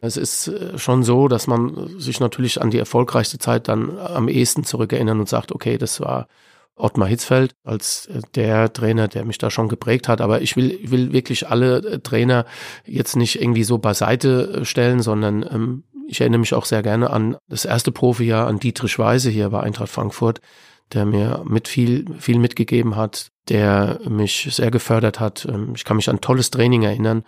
[0.00, 4.26] Es ist äh, schon so, dass man sich natürlich an die erfolgreichste Zeit dann am
[4.26, 6.26] ehesten zurückerinnern und sagt, okay, das war
[6.78, 10.20] Ottmar Hitzfeld als äh, der Trainer, der mich da schon geprägt hat.
[10.20, 12.46] Aber ich will, will wirklich alle äh, Trainer
[12.84, 17.10] jetzt nicht irgendwie so beiseite äh, stellen, sondern ähm, ich erinnere mich auch sehr gerne
[17.10, 20.40] an das erste Profijahr, an Dietrich Weise hier bei Eintracht Frankfurt,
[20.92, 25.46] der mir mit viel, viel mitgegeben hat, der mich sehr gefördert hat.
[25.50, 27.24] Ähm, ich kann mich an tolles Training erinnern.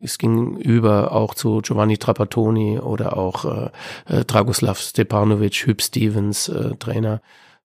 [0.00, 3.44] Es ging über auch zu Giovanni Trapattoni oder auch
[4.06, 7.20] äh, Dragoslav Stepanovic, Hüb Stevens, äh, Trainer.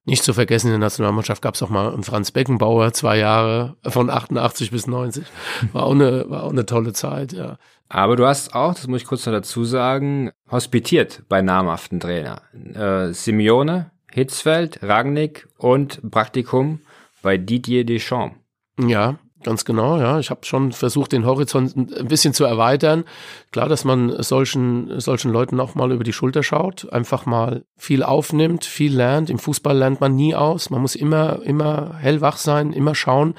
[0.05, 3.77] Nicht zu vergessen, in der Nationalmannschaft gab es auch mal einen Franz Beckenbauer, zwei Jahre
[3.83, 5.25] von 88 bis 90.
[5.71, 7.57] War auch eine, war auch eine tolle Zeit, ja.
[7.87, 12.41] Aber du hast auch, das muss ich kurz noch dazu sagen, hospitiert bei namhaften Trainer.
[12.73, 16.81] Äh, Simeone, Hitzfeld, Ragnick und Praktikum
[17.21, 18.35] bei Didier Deschamps.
[18.79, 20.19] Ja, Ganz genau, ja.
[20.19, 23.03] Ich habe schon versucht, den Horizont ein bisschen zu erweitern.
[23.51, 28.03] Klar, dass man solchen, solchen Leuten auch mal über die Schulter schaut, einfach mal viel
[28.03, 29.29] aufnimmt, viel lernt.
[29.29, 30.69] Im Fußball lernt man nie aus.
[30.69, 33.35] Man muss immer, immer hellwach sein, immer schauen,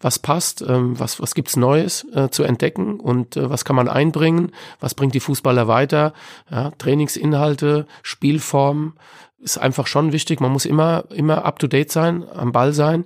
[0.00, 3.88] was passt, ähm, was, was gibt's Neues äh, zu entdecken und äh, was kann man
[3.88, 6.12] einbringen, was bringt die Fußballer weiter.
[6.50, 8.92] Ja, Trainingsinhalte, Spielformen
[9.38, 10.40] ist einfach schon wichtig.
[10.40, 13.04] Man muss immer, immer up to date sein, am Ball sein.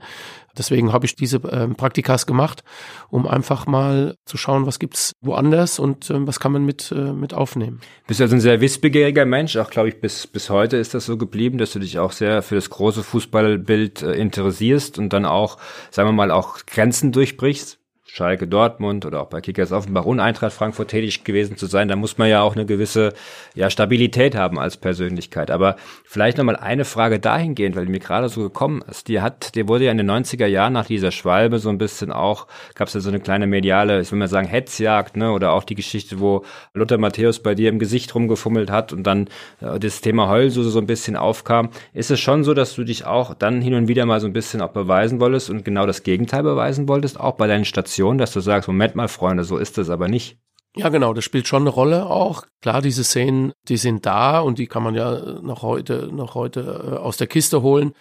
[0.60, 2.62] Deswegen habe ich diese äh, Praktikas gemacht,
[3.08, 7.14] um einfach mal zu schauen, was gibt's woanders und äh, was kann man mit, äh,
[7.14, 7.80] mit aufnehmen.
[8.06, 11.16] Bist also ein sehr wissbegieriger Mensch, auch glaube ich bis, bis heute ist das so
[11.16, 15.56] geblieben, dass du dich auch sehr für das große Fußballbild äh, interessierst und dann auch,
[15.90, 17.79] sagen wir mal, auch Grenzen durchbrichst.
[18.12, 21.94] Schalke Dortmund oder auch bei Kickers Offenbach und Eintracht Frankfurt tätig gewesen zu sein, da
[21.94, 23.12] muss man ja auch eine gewisse
[23.54, 25.48] ja, Stabilität haben als Persönlichkeit.
[25.52, 29.06] Aber vielleicht nochmal eine Frage dahingehend, weil die mir gerade so gekommen ist.
[29.06, 32.10] Die hat, die wurde ja in den 90er Jahren nach dieser Schwalbe so ein bisschen
[32.10, 35.30] auch, gab es ja so eine kleine mediale, ich will mal sagen, Hetzjagd, ne?
[35.30, 36.44] Oder auch die Geschichte, wo
[36.74, 39.28] Luther Matthäus bei dir im Gesicht rumgefummelt hat und dann
[39.60, 41.70] äh, das Thema Heulsuse so ein bisschen aufkam.
[41.92, 44.32] Ist es schon so, dass du dich auch dann hin und wieder mal so ein
[44.32, 47.99] bisschen auch beweisen wolltest und genau das Gegenteil beweisen wolltest, auch bei deinen Stationen?
[48.00, 50.38] Situation, dass du sagst, Moment mal, Freunde, so ist es aber nicht.
[50.76, 52.44] Ja, genau, das spielt schon eine Rolle auch.
[52.62, 56.60] Klar, diese Szenen, die sind da und die kann man ja noch heute, noch heute
[56.60, 57.92] äh, aus der Kiste holen.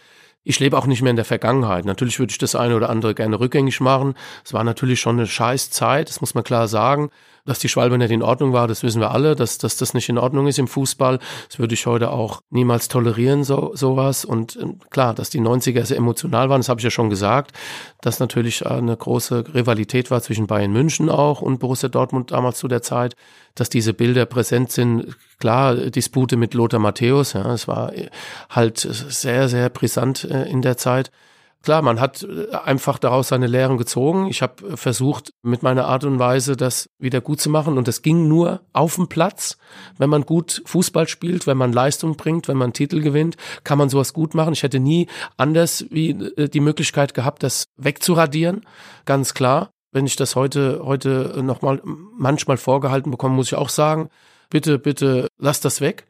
[0.44, 1.86] Ich lebe auch nicht mehr in der Vergangenheit.
[1.86, 4.14] Natürlich würde ich das eine oder andere gerne rückgängig machen.
[4.46, 7.10] Es war natürlich schon eine scheiß Zeit, das muss man klar sagen.
[7.46, 10.10] Dass die Schwalbe nicht in Ordnung war, das wissen wir alle, dass, dass das nicht
[10.10, 11.20] in Ordnung ist im Fußball.
[11.48, 14.26] Das würde ich heute auch niemals tolerieren, so, sowas.
[14.26, 17.52] Und äh, klar, dass die 90er sehr emotional waren, das habe ich ja schon gesagt,
[18.02, 22.68] dass natürlich eine große Rivalität war zwischen Bayern München auch und Borussia Dortmund damals zu
[22.68, 23.16] der Zeit,
[23.56, 25.16] dass diese Bilder präsent sind.
[25.40, 27.92] Klar, Dispute mit Lothar Matthäus, ja, es war
[28.50, 31.12] halt sehr, sehr brisant äh, in der Zeit.
[31.62, 34.28] Klar, man hat äh, einfach daraus seine Lehren gezogen.
[34.28, 37.78] Ich habe versucht, mit meiner Art und Weise das wieder gut zu machen.
[37.78, 39.58] Und das ging nur auf dem Platz.
[39.98, 43.36] Wenn man gut Fußball spielt, wenn man Leistung bringt, wenn man Titel gewinnt,
[43.66, 44.54] kann man sowas gut machen.
[44.54, 48.66] Ich hätte nie anders wie äh, die Möglichkeit gehabt, das wegzuradieren.
[49.06, 49.72] Ganz klar.
[49.92, 54.10] Wenn ich das heute, heute nochmal manchmal vorgehalten bekomme, muss ich auch sagen,
[54.52, 56.06] bitte, bitte, lass das weg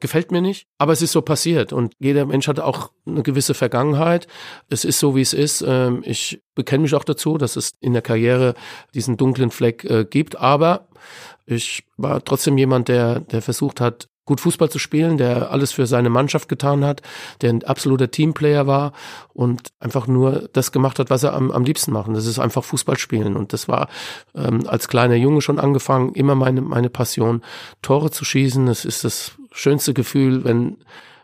[0.00, 3.54] gefällt mir nicht, aber es ist so passiert und jeder Mensch hat auch eine gewisse
[3.54, 4.26] Vergangenheit.
[4.68, 5.64] Es ist so, wie es ist.
[5.66, 8.54] Ähm, ich bekenne mich auch dazu, dass es in der Karriere
[8.94, 10.88] diesen dunklen Fleck äh, gibt, aber
[11.46, 15.86] ich war trotzdem jemand, der, der versucht hat, gut Fußball zu spielen, der alles für
[15.86, 17.00] seine Mannschaft getan hat,
[17.40, 18.92] der ein absoluter Teamplayer war
[19.32, 22.10] und einfach nur das gemacht hat, was er am, am liebsten macht.
[22.14, 23.36] Das ist einfach Fußball spielen.
[23.36, 23.88] Und das war
[24.34, 27.42] ähm, als kleiner Junge schon angefangen, immer meine, meine Passion,
[27.80, 28.66] Tore zu schießen.
[28.66, 30.78] Das ist das schönste Gefühl, wenn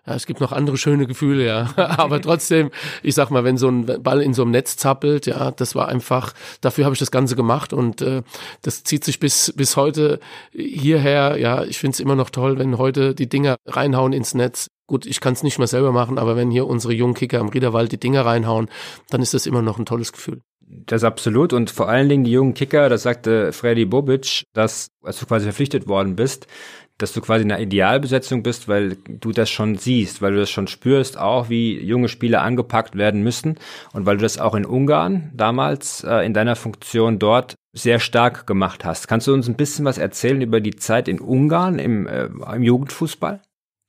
[0.06, 1.70] ja, es gibt noch andere schöne Gefühle, ja.
[1.76, 2.70] Aber trotzdem,
[3.02, 5.88] ich sag mal, wenn so ein Ball in so einem Netz zappelt, ja, das war
[5.88, 8.22] einfach, dafür habe ich das Ganze gemacht und äh,
[8.60, 10.20] das zieht sich bis, bis heute
[10.52, 11.38] hierher.
[11.38, 14.68] Ja, ich finde es immer noch toll, wenn heute die Dinger reinhauen ins Netz.
[14.86, 17.48] Gut, ich kann es nicht mehr selber machen, aber wenn hier unsere jungen Kicker im
[17.48, 18.68] Riederwald die Dinger reinhauen,
[19.08, 20.42] dann ist das immer noch ein tolles Gefühl.
[20.66, 21.52] Das ist absolut.
[21.54, 25.44] Und vor allen Dingen die jungen Kicker, das sagte Freddy Bobic, dass, als du quasi
[25.44, 26.46] verpflichtet worden bist,
[26.98, 30.50] dass du quasi in einer Idealbesetzung bist, weil du das schon siehst, weil du das
[30.50, 33.58] schon spürst, auch wie junge Spieler angepackt werden müssen
[33.92, 38.46] und weil du das auch in Ungarn damals äh, in deiner Funktion dort sehr stark
[38.46, 39.08] gemacht hast.
[39.08, 42.62] Kannst du uns ein bisschen was erzählen über die Zeit in Ungarn im, äh, im
[42.62, 43.42] Jugendfußball?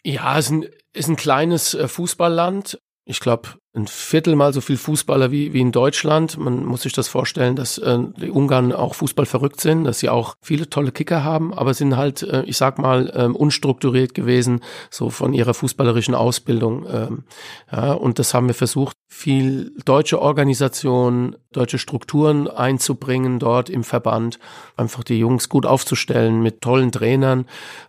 [0.04, 2.80] Ja, es ist ein, ist ein kleines äh, Fußballland.
[3.08, 6.38] Ich glaube, ein Viertel mal so viel Fußballer wie, wie in Deutschland.
[6.38, 10.10] Man muss sich das vorstellen, dass äh, die Ungarn auch Fußball verrückt sind, dass sie
[10.10, 14.62] auch viele tolle Kicker haben, aber sind halt, äh, ich sag mal, äh, unstrukturiert gewesen,
[14.90, 16.86] so von ihrer fußballerischen Ausbildung.
[16.90, 17.24] Ähm,
[17.72, 24.40] ja, und das haben wir versucht, viel deutsche Organisationen, deutsche Strukturen einzubringen dort im Verband,
[24.78, 27.46] einfach die Jungs gut aufzustellen mit tollen Trainern.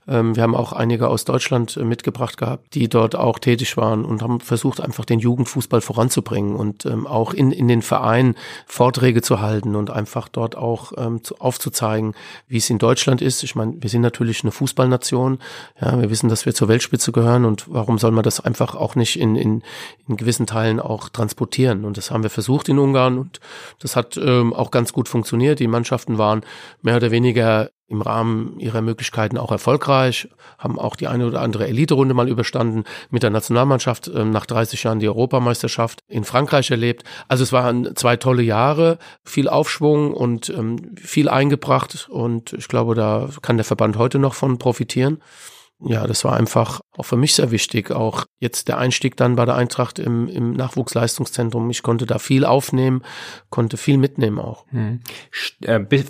[0.09, 4.05] Ähm, wir haben auch einige aus Deutschland äh, mitgebracht gehabt, die dort auch tätig waren
[4.05, 8.35] und haben versucht, einfach den Jugendfußball Fußball voranzubringen und ähm, auch in, in den Vereinen
[8.67, 12.15] Vorträge zu halten und einfach dort auch ähm, zu, aufzuzeigen,
[12.47, 13.43] wie es in Deutschland ist.
[13.43, 15.39] Ich meine, wir sind natürlich eine Fußballnation.
[15.81, 18.95] Ja, wir wissen, dass wir zur Weltspitze gehören und warum soll man das einfach auch
[18.95, 19.63] nicht in, in,
[20.07, 21.85] in gewissen Teilen auch transportieren?
[21.85, 23.41] Und das haben wir versucht in Ungarn und
[23.81, 25.61] das hat ähm, auch ganz gut funktioniert.
[25.61, 26.43] Die Mannschaften waren
[26.83, 30.29] mehr oder weniger im Rahmen ihrer Möglichkeiten auch erfolgreich,
[30.59, 34.83] haben auch die eine oder andere Elite-Runde mal überstanden, mit der Nationalmannschaft ähm, nach 30
[34.83, 37.05] Jahren die Europameisterschaft in Frankreich erlebt.
[37.29, 42.97] Also es waren zwei tolle Jahre, viel Aufschwung und ähm, viel eingebracht und ich glaube,
[42.97, 45.23] da kann der Verband heute noch von profitieren.
[45.81, 47.91] Ja, das war einfach auch für mich sehr wichtig.
[47.91, 51.69] Auch jetzt der Einstieg dann bei der Eintracht im, im Nachwuchsleistungszentrum.
[51.69, 53.03] Ich konnte da viel aufnehmen,
[53.51, 54.65] konnte viel mitnehmen auch.
[54.71, 55.01] Hm.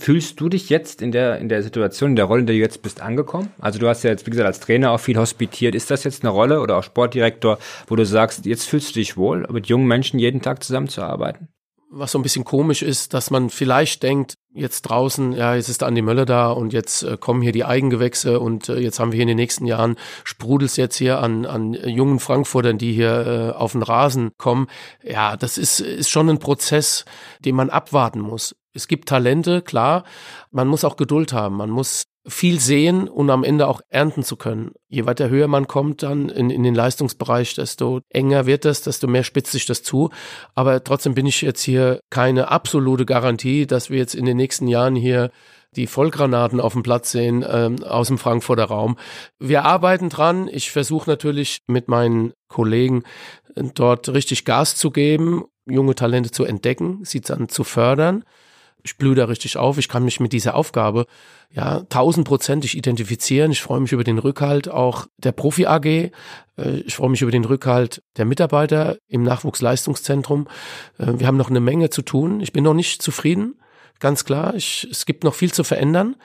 [0.00, 2.60] Fühlst du dich jetzt in der, in der Situation, in der Rolle, in der du
[2.60, 3.50] jetzt bist, angekommen?
[3.58, 5.74] Also du hast ja jetzt, wie gesagt, als Trainer auch viel hospitiert.
[5.74, 7.58] Ist das jetzt eine Rolle oder auch Sportdirektor,
[7.88, 11.48] wo du sagst, jetzt fühlst du dich wohl, mit jungen Menschen jeden Tag zusammenzuarbeiten?
[11.90, 15.82] Was so ein bisschen komisch ist, dass man vielleicht denkt, jetzt draußen, ja, jetzt ist
[15.82, 19.16] Andi Möller da und jetzt äh, kommen hier die Eigengewächse und äh, jetzt haben wir
[19.16, 23.56] hier in den nächsten Jahren sprudels jetzt hier an, an jungen Frankfurtern, die hier äh,
[23.56, 24.66] auf den Rasen kommen.
[25.02, 27.04] Ja, das ist, ist schon ein Prozess,
[27.44, 28.56] den man abwarten muss.
[28.72, 30.04] Es gibt Talente, klar.
[30.50, 31.56] Man muss auch Geduld haben.
[31.56, 34.72] Man muss viel sehen und am Ende auch ernten zu können.
[34.88, 39.06] Je weiter höher man kommt dann in, in den Leistungsbereich, desto enger wird das, desto
[39.06, 40.10] mehr spitzt sich das zu.
[40.54, 44.66] Aber trotzdem bin ich jetzt hier keine absolute Garantie, dass wir jetzt in den nächsten
[44.66, 45.30] Jahren hier
[45.76, 48.96] die Vollgranaten auf dem Platz sehen ähm, aus dem Frankfurter Raum.
[49.38, 50.48] Wir arbeiten dran.
[50.50, 53.04] Ich versuche natürlich mit meinen Kollegen
[53.54, 58.24] äh, dort richtig Gas zu geben, junge Talente zu entdecken, sie dann zu fördern
[58.86, 59.78] ich blühe da richtig auf.
[59.78, 61.06] Ich kann mich mit dieser Aufgabe
[61.50, 63.50] ja tausendprozentig identifizieren.
[63.50, 65.84] Ich freue mich über den Rückhalt auch der Profi AG.
[65.84, 66.10] Äh,
[66.84, 70.46] ich freue mich über den Rückhalt der Mitarbeiter im Nachwuchsleistungszentrum.
[70.98, 72.40] Äh, wir haben noch eine Menge zu tun.
[72.40, 73.56] Ich bin noch nicht zufrieden.
[73.98, 76.16] Ganz klar, ich, es gibt noch viel zu verändern.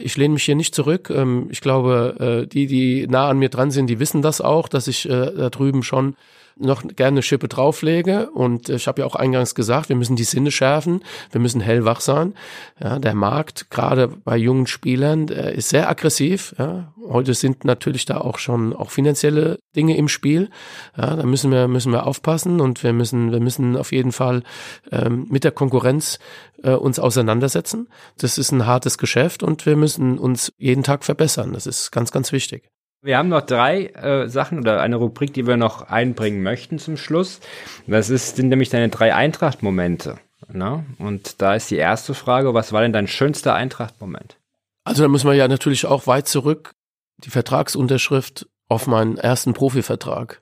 [0.00, 1.10] ich lehne mich hier nicht zurück.
[1.10, 4.68] Ähm, ich glaube, äh, die, die nah an mir dran sind, die wissen das auch,
[4.68, 6.14] dass ich da drüben schon
[6.56, 8.30] noch gerne eine Schippe drauflege.
[8.30, 12.00] Und ich habe ja auch eingangs gesagt, wir müssen die Sinne schärfen, wir müssen hellwach
[12.00, 12.34] sein.
[12.82, 16.54] Ja, der Markt, gerade bei jungen Spielern, der ist sehr aggressiv.
[16.58, 16.92] Ja.
[17.08, 20.50] Heute sind natürlich da auch schon auch finanzielle Dinge im Spiel.
[20.96, 24.42] Ja, da müssen wir, müssen wir aufpassen und wir müssen, wir müssen auf jeden Fall
[24.90, 26.18] ähm, mit der Konkurrenz
[26.62, 27.88] äh, uns auseinandersetzen.
[28.18, 31.52] Das ist ein hartes Geschäft und wir müssen uns jeden Tag verbessern.
[31.52, 32.70] Das ist ganz, ganz wichtig.
[33.04, 36.96] Wir haben noch drei äh, Sachen oder eine Rubrik, die wir noch einbringen möchten zum
[36.96, 37.40] Schluss.
[37.88, 40.18] Das ist, sind nämlich deine drei Eintracht-Momente.
[40.52, 40.84] Ne?
[40.98, 44.36] Und da ist die erste Frage, was war denn dein schönster Eintracht-Moment?
[44.84, 46.74] Also da müssen wir ja natürlich auch weit zurück.
[47.18, 50.40] Die Vertragsunterschrift auf meinen ersten Profivertrag,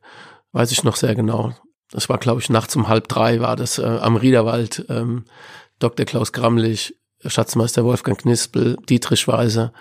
[0.52, 1.54] weiß ich noch sehr genau.
[1.90, 4.84] Das war, glaube ich, nachts um halb drei war das äh, am Riederwald.
[4.90, 5.24] Ähm,
[5.78, 6.04] Dr.
[6.04, 6.94] Klaus Gramlich,
[7.24, 9.72] Schatzmeister Wolfgang Knispel, Dietrich Weiser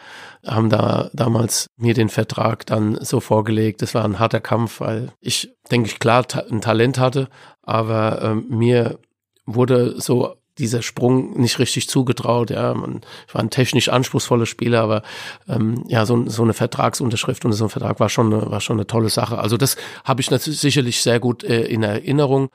[0.45, 3.81] haben da damals mir den Vertrag dann so vorgelegt.
[3.81, 7.29] Das war ein harter Kampf, weil ich, denke ich, klar ein Talent hatte,
[7.61, 8.99] aber ähm, mir
[9.45, 12.49] wurde so dieser Sprung nicht richtig zugetraut.
[12.49, 15.03] Ja, man, ich war ein technisch anspruchsvoller Spieler, aber
[15.47, 18.77] ähm, ja, so, so eine Vertragsunterschrift und so ein Vertrag war schon eine, war schon
[18.77, 19.39] eine tolle Sache.
[19.39, 22.49] Also das habe ich natürlich sicherlich sehr gut äh, in Erinnerung.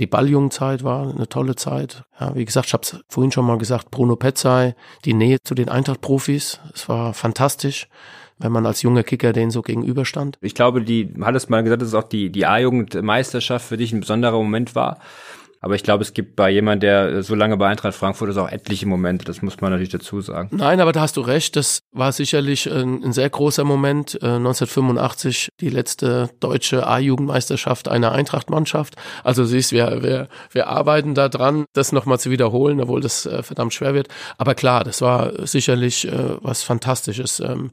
[0.00, 2.04] Die Balljungzeit war eine tolle Zeit.
[2.18, 4.74] Ja, wie gesagt, ich habe es vorhin schon mal gesagt, Bruno Petzai,
[5.04, 7.88] die Nähe zu den Eintracht-Profis, es war fantastisch
[8.42, 10.38] wenn man als junger Kicker den so gegenüberstand.
[10.40, 14.00] Ich glaube, die hat es mal gesagt, dass auch die, die A-Jugendmeisterschaft für dich ein
[14.00, 14.98] besonderer Moment war.
[15.62, 18.50] Aber ich glaube, es gibt bei jemand, der so lange bei Eintracht Frankfurt ist, auch
[18.50, 19.24] etliche Momente.
[19.24, 20.48] Das muss man natürlich dazu sagen.
[20.50, 21.54] Nein, aber da hast du recht.
[21.54, 24.14] Das war sicherlich ein, ein sehr großer Moment.
[24.16, 28.96] Äh, 1985 die letzte deutsche A-Jugendmeisterschaft einer Eintracht-Mannschaft.
[29.22, 33.44] Also siehst, wir, wir, wir arbeiten da dran, das nochmal zu wiederholen, obwohl das äh,
[33.44, 34.08] verdammt schwer wird.
[34.38, 37.38] Aber klar, das war sicherlich äh, was Fantastisches.
[37.38, 37.70] Ähm,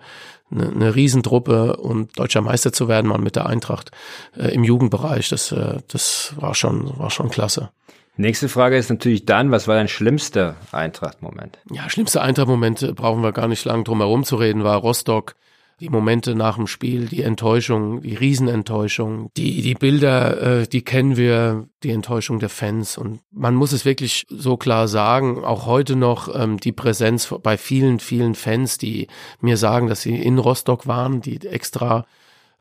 [0.52, 3.92] eine, eine Riesentruppe und deutscher Meister zu werden, mal mit der Eintracht
[4.38, 7.70] äh, im Jugendbereich, das, äh, das war schon, war schon klasse.
[8.18, 11.58] Nächste Frage ist natürlich dann, was war dein schlimmster Eintracht-Moment?
[11.72, 15.36] Ja, schlimmster Eintracht-Moment, äh, brauchen wir gar nicht lang drum herum zu reden, war Rostock
[15.80, 21.16] die Momente nach dem Spiel, die Enttäuschung, die Riesenenttäuschung, die, die Bilder, äh, die kennen
[21.16, 22.98] wir, die Enttäuschung der Fans.
[22.98, 27.58] Und man muss es wirklich so klar sagen, auch heute noch ähm, die Präsenz bei
[27.58, 29.08] vielen, vielen Fans, die
[29.40, 32.06] mir sagen, dass sie in Rostock waren, die extra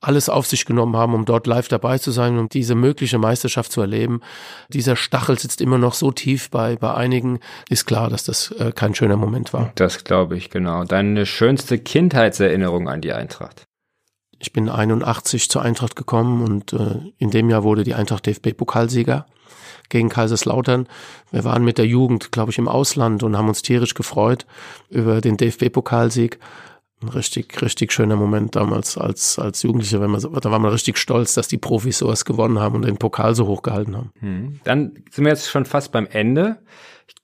[0.01, 3.73] alles auf sich genommen haben, um dort live dabei zu sein, um diese mögliche Meisterschaft
[3.73, 4.21] zu erleben.
[4.69, 7.41] Dieser Stachel sitzt immer noch so tief bei, bei einigen.
[7.69, 9.73] Ist klar, dass das äh, kein schöner Moment war.
[9.75, 10.85] Das glaube ich, genau.
[10.85, 13.65] Deine schönste Kindheitserinnerung an die Eintracht?
[14.39, 19.27] Ich bin 81 zur Eintracht gekommen und äh, in dem Jahr wurde die Eintracht DFB-Pokalsieger
[19.89, 20.87] gegen Kaiserslautern.
[21.33, 24.47] Wir waren mit der Jugend, glaube ich, im Ausland und haben uns tierisch gefreut
[24.91, 26.39] über den DFB-Pokalsieg
[27.03, 30.99] ein richtig, richtig schöner Moment damals als, als Jugendlicher, wenn man, da war man richtig
[30.99, 34.13] stolz, dass die Profis sowas gewonnen haben und den Pokal so hochgehalten haben.
[34.21, 34.61] Hm.
[34.65, 36.59] Dann sind wir jetzt schon fast beim Ende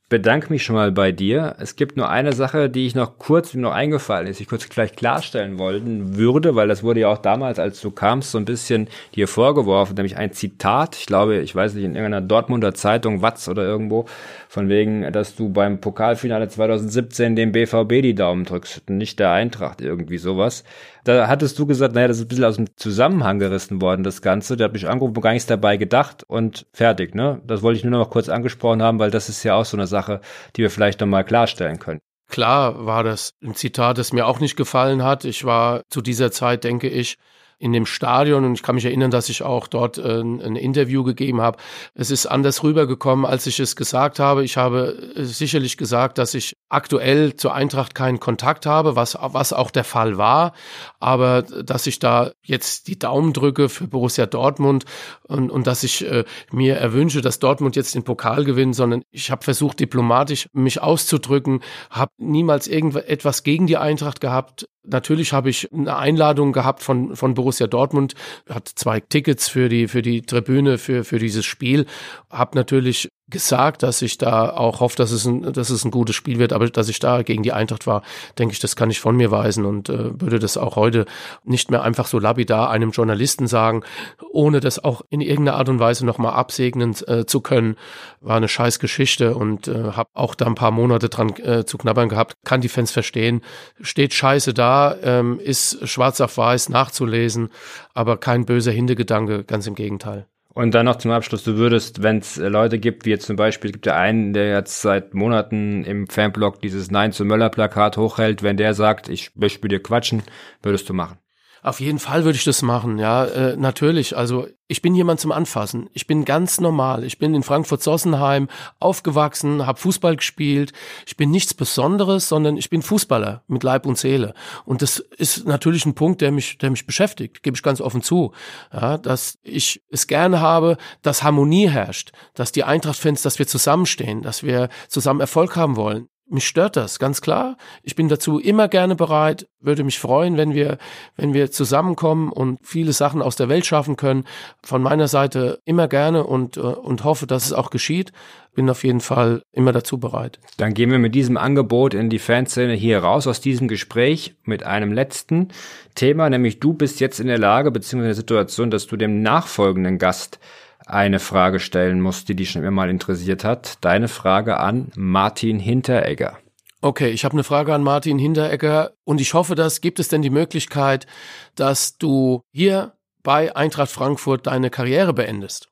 [0.08, 1.56] bedanke mich schon mal bei dir.
[1.58, 4.94] Es gibt nur eine Sache, die ich noch kurz noch eingefallen ist, ich kurz gleich
[4.94, 8.88] klarstellen wollen würde, weil das wurde ja auch damals, als du kamst, so ein bisschen
[9.14, 13.48] dir vorgeworfen, nämlich ein Zitat, ich glaube, ich weiß nicht, in irgendeiner Dortmunder Zeitung, Watz
[13.48, 14.04] oder irgendwo,
[14.48, 19.80] von wegen, dass du beim Pokalfinale 2017 dem BVB die Daumen drückst, nicht der Eintracht,
[19.80, 20.64] irgendwie sowas.
[21.04, 24.22] Da hattest du gesagt, naja, das ist ein bisschen aus dem Zusammenhang gerissen worden, das
[24.22, 24.56] Ganze.
[24.56, 27.42] Da habe ich angerufen, gar nichts dabei gedacht und fertig, ne?
[27.46, 29.86] Das wollte ich nur noch kurz angesprochen haben, weil das ist ja auch so eine
[29.86, 30.20] Sache,
[30.56, 32.00] die wir vielleicht noch mal klarstellen können.
[32.28, 35.26] Klar war das ein Zitat, das mir auch nicht gefallen hat.
[35.26, 37.16] Ich war zu dieser Zeit, denke ich,
[37.58, 41.04] in dem Stadion und ich kann mich erinnern, dass ich auch dort äh, ein Interview
[41.04, 41.58] gegeben habe.
[41.94, 44.44] Es ist anders rübergekommen, als ich es gesagt habe.
[44.44, 49.52] Ich habe äh, sicherlich gesagt, dass ich aktuell zur Eintracht keinen Kontakt habe, was, was
[49.52, 50.52] auch der Fall war,
[50.98, 54.84] aber dass ich da jetzt die Daumen drücke für Borussia Dortmund
[55.22, 59.30] und, und dass ich äh, mir erwünsche, dass Dortmund jetzt den Pokal gewinnt, sondern ich
[59.30, 65.72] habe versucht, diplomatisch mich auszudrücken, habe niemals irgendetwas gegen die Eintracht gehabt, Natürlich habe ich
[65.72, 68.14] eine Einladung gehabt von, von Borussia Dortmund,
[68.48, 71.86] hat zwei Tickets für die, für die Tribüne, für, für dieses Spiel,
[72.30, 76.14] habe natürlich gesagt, dass ich da auch hoffe, dass es, ein, dass es ein gutes
[76.14, 78.02] Spiel wird, aber dass ich da gegen die Eintracht war,
[78.38, 81.06] denke ich, das kann ich von mir weisen und äh, würde das auch heute
[81.42, 83.82] nicht mehr einfach so lapidar einem Journalisten sagen,
[84.30, 87.76] ohne das auch in irgendeiner Art und Weise nochmal absegnen äh, zu können.
[88.20, 91.78] War eine scheiß Geschichte und äh, habe auch da ein paar Monate dran äh, zu
[91.78, 93.40] knabbern gehabt, kann die Fans verstehen,
[93.80, 97.48] steht scheiße da, ähm, ist schwarz auf weiß nachzulesen,
[97.94, 100.26] aber kein böser Hintergedanke, ganz im Gegenteil.
[100.54, 103.34] Und dann noch zum Abschluss, du würdest, wenn es äh, Leute gibt, wie jetzt zum
[103.34, 107.96] Beispiel, gibt ja einen, der jetzt seit Monaten im Fanblog dieses Nein zu Möller Plakat
[107.96, 110.22] hochhält, wenn der sagt, ich möchte mit dir quatschen,
[110.62, 111.18] würdest du machen.
[111.64, 114.14] Auf jeden Fall würde ich das machen, ja, äh, natürlich.
[114.18, 115.88] Also ich bin jemand zum Anfassen.
[115.94, 117.04] Ich bin ganz normal.
[117.04, 118.48] Ich bin in Frankfurt-Sossenheim
[118.80, 120.74] aufgewachsen, habe Fußball gespielt.
[121.06, 124.34] Ich bin nichts Besonderes, sondern ich bin Fußballer mit Leib und Seele.
[124.66, 128.02] Und das ist natürlich ein Punkt, der mich, der mich beschäftigt, gebe ich ganz offen
[128.02, 128.32] zu.
[128.70, 134.20] Ja, dass ich es gerne habe, dass Harmonie herrscht, dass die Eintracht-Fans, dass wir zusammenstehen,
[134.20, 136.08] dass wir zusammen Erfolg haben wollen.
[136.26, 137.58] Mich stört das, ganz klar.
[137.82, 140.78] Ich bin dazu immer gerne bereit, würde mich freuen, wenn wir,
[141.16, 144.24] wenn wir zusammenkommen und viele Sachen aus der Welt schaffen können.
[144.62, 148.12] Von meiner Seite immer gerne und, äh, und hoffe, dass es auch geschieht.
[148.54, 150.40] Bin auf jeden Fall immer dazu bereit.
[150.56, 154.62] Dann gehen wir mit diesem Angebot in die Fanszene hier raus aus diesem Gespräch mit
[154.62, 155.48] einem letzten
[155.94, 159.20] Thema, nämlich du bist jetzt in der Lage, beziehungsweise in der Situation, dass du dem
[159.20, 160.38] nachfolgenden Gast
[160.86, 163.78] eine Frage stellen muss, die dich schon immer mal interessiert hat.
[163.80, 166.38] Deine Frage an Martin Hinteregger.
[166.80, 170.20] Okay, ich habe eine Frage an Martin Hinteregger und ich hoffe, dass gibt es denn
[170.20, 171.06] die Möglichkeit,
[171.54, 175.70] dass du hier bei Eintracht Frankfurt deine Karriere beendest?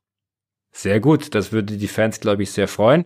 [0.72, 3.04] Sehr gut, das würde die Fans, glaube ich, sehr freuen.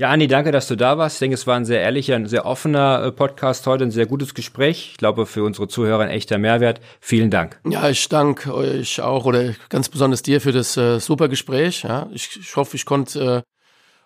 [0.00, 1.16] Ja, Andi, danke, dass du da warst.
[1.16, 4.06] Ich denke, es war ein sehr ehrlicher, ein sehr offener äh, Podcast heute, ein sehr
[4.06, 4.92] gutes Gespräch.
[4.92, 6.80] Ich glaube, für unsere Zuhörer ein echter Mehrwert.
[7.00, 7.60] Vielen Dank.
[7.68, 11.82] Ja, ich danke euch auch oder ganz besonders dir für das äh, super Gespräch.
[11.82, 13.49] Ja, ich, ich hoffe, ich konnte äh,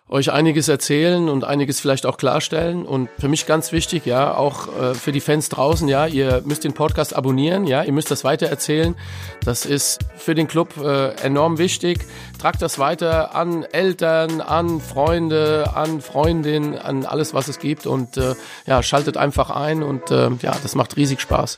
[0.07, 2.85] euch einiges erzählen und einiges vielleicht auch klarstellen.
[2.85, 6.63] Und für mich ganz wichtig, ja, auch äh, für die Fans draußen, ja, ihr müsst
[6.63, 8.95] den Podcast abonnieren, ja, ihr müsst das weitererzählen.
[9.43, 12.05] Das ist für den Club äh, enorm wichtig.
[12.39, 17.87] Tragt das weiter an Eltern, an Freunde, an Freundinnen, an alles, was es gibt.
[17.87, 18.35] Und äh,
[18.67, 21.57] ja, schaltet einfach ein und äh, ja, das macht riesig Spaß.